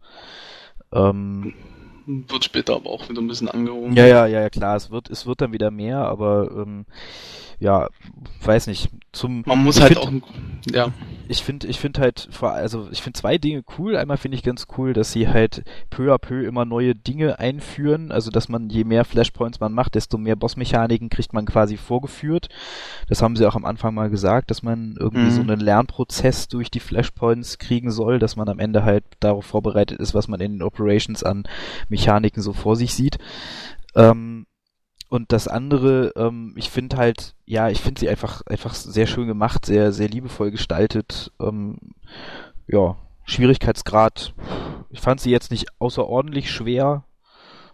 [0.93, 1.53] Ähm,
[2.05, 3.93] Wird später aber auch wieder ein bisschen angehoben.
[3.93, 6.85] ja, ja, ja, ja, klar, es wird, es wird dann wieder mehr, aber ähm,
[7.59, 7.87] ja,
[8.43, 8.89] weiß nicht.
[9.11, 10.29] Zum Man muss ich halt find- auch,
[10.71, 10.89] ja,
[11.27, 13.97] ich finde ich finde halt vor also ich finde zwei Dinge cool.
[13.97, 18.11] Einmal finde ich ganz cool, dass sie halt peu à peu immer neue Dinge einführen,
[18.11, 22.49] also dass man je mehr Flashpoints man macht, desto mehr Bossmechaniken kriegt man quasi vorgeführt.
[23.09, 25.31] Das haben sie auch am Anfang mal gesagt, dass man irgendwie Mhm.
[25.31, 29.99] so einen Lernprozess durch die Flashpoints kriegen soll, dass man am Ende halt darauf vorbereitet
[29.99, 31.43] ist, was man in den Operations an
[31.89, 33.17] Mechaniken so vor sich sieht.
[33.95, 34.45] Ähm,
[35.09, 39.27] und das andere, ähm, ich finde halt, ja, ich finde sie einfach, einfach sehr schön
[39.27, 41.31] gemacht, sehr, sehr liebevoll gestaltet.
[41.39, 41.77] Ähm,
[42.67, 44.33] ja, Schwierigkeitsgrad,
[44.89, 47.05] ich fand sie jetzt nicht außerordentlich schwer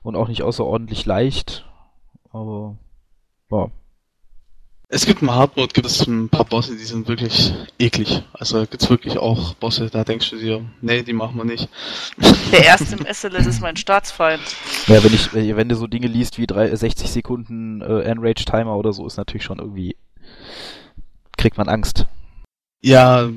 [0.04, 1.70] und auch nicht außerordentlich leicht,
[2.30, 2.78] aber
[3.52, 3.70] ja.
[4.94, 8.22] Es gibt im Hardmode gibt es ein paar Bosse, die sind wirklich eklig.
[8.32, 11.68] Also gibt's wirklich auch Bosse, da denkst du dir, nee, die machen wir nicht.
[12.52, 14.44] Der erste im SLS ist mein Staatsfeind.
[14.86, 18.78] Ja, wenn ich, wenn du so Dinge liest wie drei, 60 Sekunden äh, Enrage Timer
[18.78, 19.98] oder so, ist natürlich schon irgendwie,
[21.38, 22.06] kriegt man Angst.
[22.80, 23.30] Ja,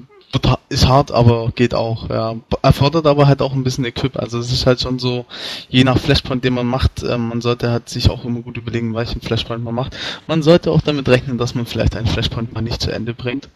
[0.45, 2.11] wird ist hart, aber geht auch.
[2.11, 4.17] Ja, erfordert aber halt auch ein bisschen Equip.
[4.17, 5.27] Also es ist halt schon so,
[5.69, 8.95] je nach Flashpoint, den man macht, ähm, man sollte halt sich auch immer gut überlegen,
[8.95, 9.97] welchen Flashpoint man macht.
[10.27, 13.49] Man sollte auch damit rechnen, dass man vielleicht einen Flashpoint mal nicht zu Ende bringt.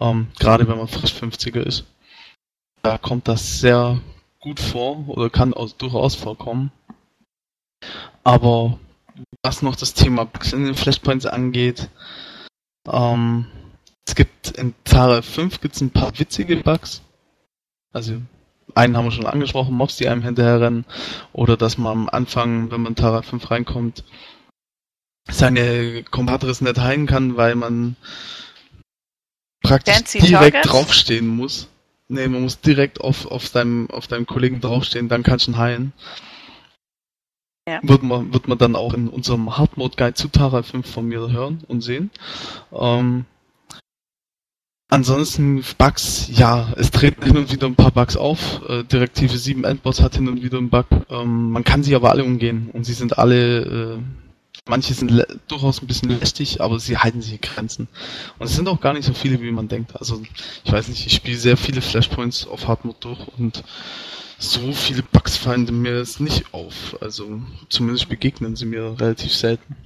[0.00, 1.84] Ähm, gerade wenn man frisch 50er ist.
[2.82, 4.00] Da kommt das sehr
[4.40, 6.70] gut vor oder kann auch durchaus vorkommen.
[8.22, 8.78] Aber
[9.42, 11.88] was noch das Thema in den Flashpoints angeht,
[12.90, 13.46] ähm,
[14.06, 17.02] es gibt in Tara 5 gibt's ein paar witzige Bugs.
[17.92, 18.20] Also
[18.74, 20.84] einen haben wir schon angesprochen, Mobs, die einem hinterherrennen.
[21.32, 24.04] Oder dass man am Anfang, wenn man in Tara 5 reinkommt,
[25.30, 27.96] seine Compadres nicht heilen kann, weil man
[29.62, 30.68] praktisch Fancy direkt Targets?
[30.68, 31.68] draufstehen muss.
[32.08, 35.58] Nee, man muss direkt auf, auf deinem, auf deinem Kollegen draufstehen, dann kannst du ihn
[35.58, 35.92] heilen.
[37.66, 37.80] Ja.
[37.82, 41.32] Wird man, wird man dann auch in unserem Hardmode Guide zu Tara 5 von mir
[41.32, 42.10] hören und sehen.
[42.72, 43.24] Ähm,
[44.90, 48.60] Ansonsten Bugs, ja, es treten hin und wieder ein paar Bugs auf.
[48.68, 50.86] Äh, Direktive 7 Endboss hat hin und wieder einen Bug.
[51.08, 53.98] Ähm, man kann sie aber alle umgehen und sie sind alle, äh,
[54.68, 57.88] manche sind durchaus ein bisschen lästig, aber sie halten sich Grenzen.
[58.38, 59.96] Und es sind auch gar nicht so viele, wie man denkt.
[59.98, 60.22] Also
[60.64, 63.64] ich weiß nicht, ich spiele sehr viele Flashpoints auf Hardmode durch und
[64.38, 66.96] so viele Bugs fallen mir jetzt nicht auf.
[67.00, 69.76] Also zumindest begegnen sie mir relativ selten.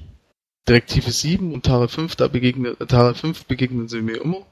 [0.68, 4.44] Direktive 7 und Tara 5, da begegnen, Tara 5 begegnen sie mir immer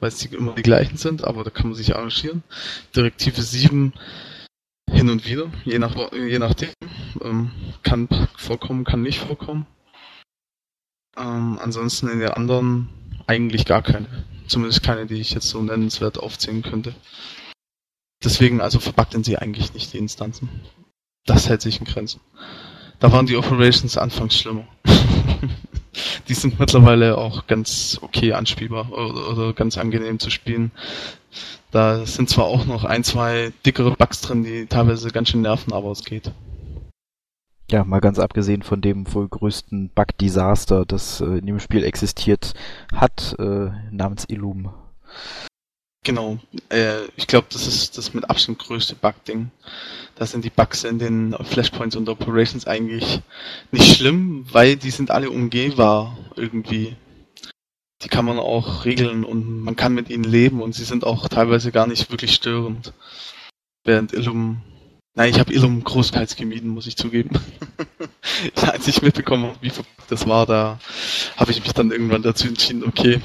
[0.00, 2.42] weil es immer die gleichen sind, aber da kann man sich arrangieren.
[2.94, 3.92] Direktive 7
[4.90, 6.70] hin und wieder, je nach je nachdem.
[7.22, 7.50] Ähm,
[7.82, 9.66] kann vorkommen, kann nicht vorkommen.
[11.16, 12.88] Ähm, ansonsten in den anderen
[13.26, 14.06] eigentlich gar keine.
[14.46, 16.94] Zumindest keine, die ich jetzt so nennenswert aufzählen könnte.
[18.22, 20.48] deswegen also verbuggen sie eigentlich nicht die Instanzen.
[21.26, 22.20] Das hält sich in Grenzen.
[22.98, 24.66] Da waren die Operations anfangs schlimmer.
[26.28, 30.70] die sind mittlerweile auch ganz okay anspielbar oder, oder, ganz angenehm zu spielen.
[31.70, 35.72] Da sind zwar auch noch ein, zwei dickere Bugs drin, die teilweise ganz schön nerven,
[35.72, 36.30] aber es geht.
[37.70, 42.54] Ja, mal ganz abgesehen von dem wohl größten Bug-Desaster, das äh, in dem Spiel existiert
[42.94, 44.70] hat, äh, namens Illum.
[46.04, 46.38] Genau.
[46.68, 49.50] Äh, ich glaube, das ist das mit Abstand größte Bug-Ding.
[50.16, 53.20] Da sind die Bugs in den Flashpoints und Operations eigentlich
[53.72, 56.94] nicht schlimm, weil die sind alle umgehbar irgendwie.
[58.02, 61.26] Die kann man auch regeln und man kann mit ihnen leben und sie sind auch
[61.28, 62.92] teilweise gar nicht wirklich störend.
[63.82, 64.60] Während Illum
[65.16, 67.38] Nein, ich habe Illum großteils gemieden, muss ich zugeben.
[68.56, 69.70] Als ich mitbekommen habe, wie
[70.08, 70.80] das war, da
[71.36, 73.20] habe ich mich dann irgendwann dazu entschieden, okay,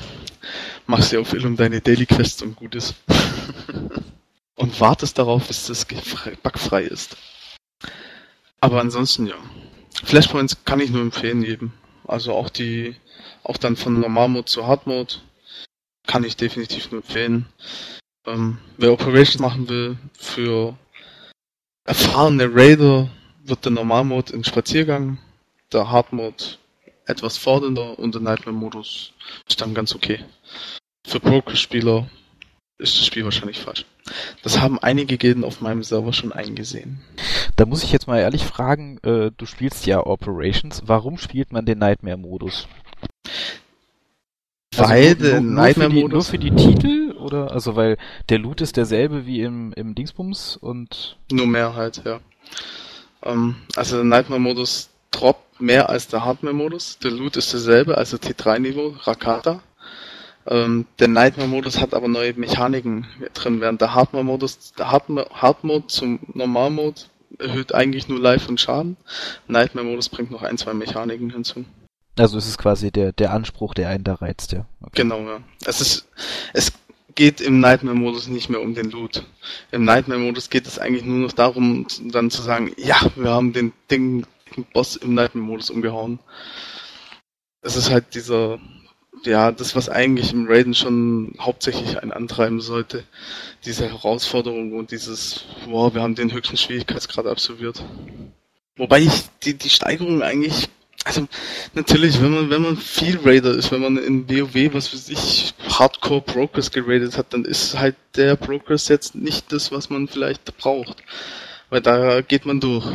[0.90, 2.96] machst du auf Illum deine Daily Quests und gut ist.
[4.56, 7.16] und wartest darauf, bis das bugfrei ist.
[8.60, 9.36] Aber ansonsten ja.
[10.04, 11.72] Flashpoints kann ich nur empfehlen jedem.
[12.08, 12.96] Also auch die,
[13.44, 15.16] auch dann von Normalmode zu Hardmode
[16.08, 17.46] kann ich definitiv nur empfehlen.
[18.26, 20.76] Ähm, wer Operations machen will für
[21.86, 23.10] erfahrene Raider
[23.44, 25.20] wird der Normalmod in Spaziergang,
[25.72, 26.58] der Hardmod
[27.06, 29.14] etwas fordernder und der Nightmare-Modus
[29.48, 30.26] ist dann ganz okay.
[31.06, 32.08] Für Poker-Spieler
[32.78, 33.86] ist das Spiel wahrscheinlich falsch.
[34.44, 37.02] Das haben einige Gilden auf meinem Server schon eingesehen.
[37.56, 41.66] Da muss ich jetzt mal ehrlich fragen, äh, du spielst ja Operations, warum spielt man
[41.66, 42.68] den Nightmare-Modus?
[44.76, 46.12] Weil also der Nightmare-Modus...
[46.12, 47.52] Nur für die Titel oder?
[47.52, 47.98] Also weil
[48.30, 51.18] der Loot ist derselbe wie im, im Dingsbums und.
[51.32, 52.20] Nur mehr halt, ja.
[53.24, 57.00] Ähm, also der Nightmare-Modus droppt mehr als der Hardware-Modus.
[57.00, 59.62] Der Loot ist derselbe, also T3-Niveau, Rakata.
[60.50, 67.02] Ähm, der Nightmare-Modus hat aber neue Mechaniken drin, während der Hardware-Modus, der Hard-Mode zum Normal-Mode
[67.38, 68.98] erhöht eigentlich nur Life und Schaden.
[69.48, 71.66] Nightmare-Modus bringt noch ein, zwei Mechaniken hinzu.
[72.18, 74.66] Also es ist quasi der, der Anspruch, der einen da reizt, ja.
[74.82, 75.04] Okay.
[75.04, 75.40] Genau, ja.
[75.66, 76.08] Es ist,
[76.54, 76.74] es
[77.14, 79.24] geht im Nightmare-Modus nicht mehr um den Loot.
[79.72, 83.72] Im Nightmare-Modus geht es eigentlich nur noch darum, dann zu sagen, ja, wir haben den
[83.92, 84.26] Ding,
[84.56, 86.20] den Boss im Nightmare-Modus umgehauen.
[87.62, 88.60] Es ist halt dieser,
[89.26, 93.04] ja, das, was eigentlich im Raiden schon hauptsächlich einen antreiben sollte.
[93.66, 97.84] Diese Herausforderung und dieses, wow, wir haben den höchsten Schwierigkeitsgrad absolviert.
[98.78, 100.70] Wobei ich die, die Steigerung eigentlich
[101.06, 101.28] also
[101.74, 105.54] natürlich, wenn man wenn man viel Raider ist, wenn man in WoW was für sich
[105.70, 110.58] Hardcore Progress geradet hat, dann ist halt der Progress jetzt nicht das, was man vielleicht
[110.58, 110.98] braucht,
[111.70, 112.86] weil da geht man durch.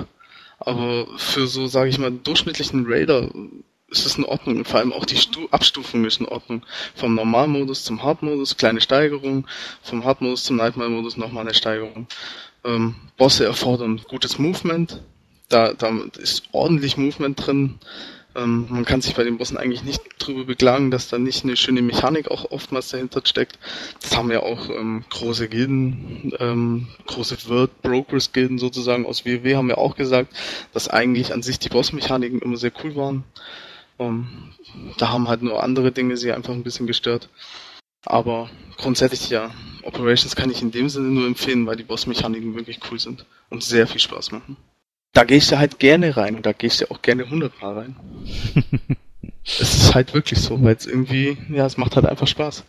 [0.58, 3.30] Aber für so, sage ich mal, durchschnittlichen Raider
[3.94, 6.62] ist es in Ordnung vor allem auch die Stu Abstufung ist in Ordnung.
[6.94, 9.46] Vom Normalmodus zum Hardmodus, kleine Steigerung,
[9.82, 12.06] vom Hardmodus zum Nightmare-Modus nochmal eine Steigerung.
[12.64, 15.00] Ähm, Bosse erfordern gutes Movement,
[15.48, 17.78] da, da ist ordentlich Movement drin.
[18.36, 21.56] Ähm, man kann sich bei den Bossen eigentlich nicht drüber beklagen, dass da nicht eine
[21.56, 23.58] schöne Mechanik auch oftmals dahinter steckt.
[24.00, 29.54] Das haben ja auch ähm, große Gilden, ähm, große World Brokers Gilden sozusagen aus WoW
[29.54, 30.34] haben ja auch gesagt,
[30.72, 33.24] dass eigentlich an sich die Bossmechaniken immer sehr cool waren.
[33.98, 34.52] Ähm,
[34.98, 37.28] da haben halt nur andere Dinge sie einfach ein bisschen gestört.
[38.06, 39.50] Aber grundsätzlich ja,
[39.82, 43.62] Operations kann ich in dem Sinne nur empfehlen, weil die Bossmechaniken wirklich cool sind und
[43.62, 44.56] sehr viel Spaß machen
[45.14, 47.96] da gehst du halt gerne rein und da gehst du auch gerne hundertmal rein.
[49.44, 52.64] es ist halt wirklich so, weil es irgendwie, ja, es macht halt einfach Spaß.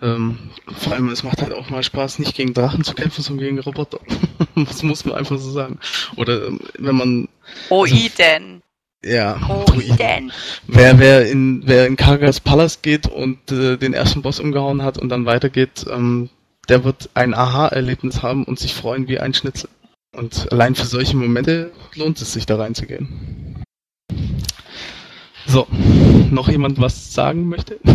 [0.00, 0.38] Ähm,
[0.78, 3.58] vor allem, es macht halt auch mal Spaß, nicht gegen Drachen zu kämpfen, sondern gegen
[3.58, 3.98] Roboter.
[4.54, 5.80] das muss man einfach so sagen.
[6.16, 7.28] Oder ähm, wenn man.
[7.70, 8.12] Oiden.
[8.20, 8.65] Also,
[9.06, 9.38] ja.
[9.48, 10.32] Oiden.
[10.66, 14.98] Wer, wer in, wer in Kargas Palace geht und äh, den ersten Boss umgehauen hat
[14.98, 16.30] und dann weitergeht, ähm,
[16.68, 19.70] der wird ein Aha-Erlebnis haben und sich freuen wie ein Schnitzel.
[20.14, 23.62] Und allein für solche Momente lohnt es sich da reinzugehen.
[25.46, 25.66] So,
[26.30, 27.78] noch jemand was sagen möchte?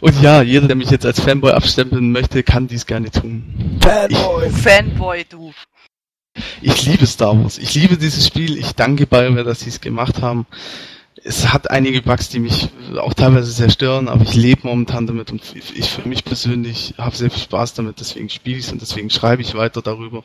[0.00, 3.78] Und ja, jeder, der mich jetzt als Fanboy abstempeln möchte, kann dies gerne tun.
[3.80, 4.48] Fanboy!
[4.48, 5.52] Ich, Fanboy, du!
[6.60, 7.58] Ich liebe Star Wars.
[7.58, 8.56] Ich liebe dieses Spiel.
[8.56, 10.46] Ich danke BioWare, dass sie es gemacht haben
[11.24, 15.30] es hat einige Bugs, die mich auch teilweise sehr stören, aber ich lebe momentan damit
[15.30, 18.82] und ich für mich persönlich habe sehr viel Spaß damit, deswegen spiele ich es und
[18.82, 20.24] deswegen schreibe ich weiter darüber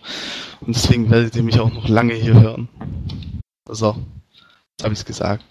[0.61, 2.67] und deswegen werdet ihr mich auch noch lange hier hören.
[3.69, 3.95] So,
[4.71, 5.43] jetzt habe ich es gesagt.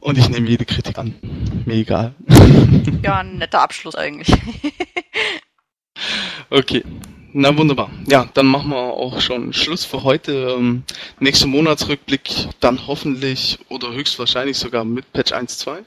[0.00, 1.14] Und ich nehme jede Kritik an.
[1.66, 2.14] Mir egal.
[3.02, 4.34] Ja, ein netter Abschluss eigentlich.
[6.50, 6.82] okay.
[7.32, 7.90] Na wunderbar.
[8.08, 10.56] Ja, dann machen wir auch schon Schluss für heute.
[10.58, 10.82] Ähm,
[11.20, 15.84] nächster Monatsrückblick dann hoffentlich oder höchstwahrscheinlich sogar mit Patch 1.2.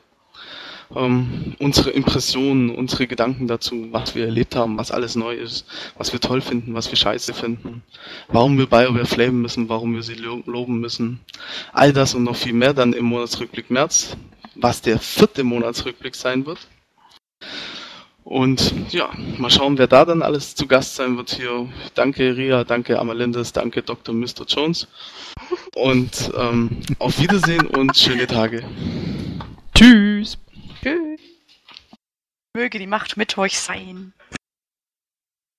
[0.95, 5.65] ähm, unsere Impressionen, unsere Gedanken dazu, was wir erlebt haben, was alles neu ist,
[5.97, 7.83] was wir toll finden, was wir scheiße finden,
[8.29, 11.19] warum wir BioWare flamen müssen, warum wir sie lo loben müssen.
[11.73, 14.15] All das und noch viel mehr dann im Monatsrückblick März,
[14.55, 16.59] was der vierte Monatsrückblick sein wird.
[18.23, 21.67] Und ja, mal schauen, wer da dann alles zu Gast sein wird hier.
[21.93, 24.15] Danke Ria, danke Amalindes, danke Dr.
[24.15, 24.45] Mr.
[24.47, 24.87] Jones.
[25.75, 28.63] Und ähm, auf Wiedersehen und schöne Tage.
[29.75, 30.37] Tschüss.
[30.81, 31.19] Tschüss.
[32.55, 34.13] Möge die Macht mit euch sein.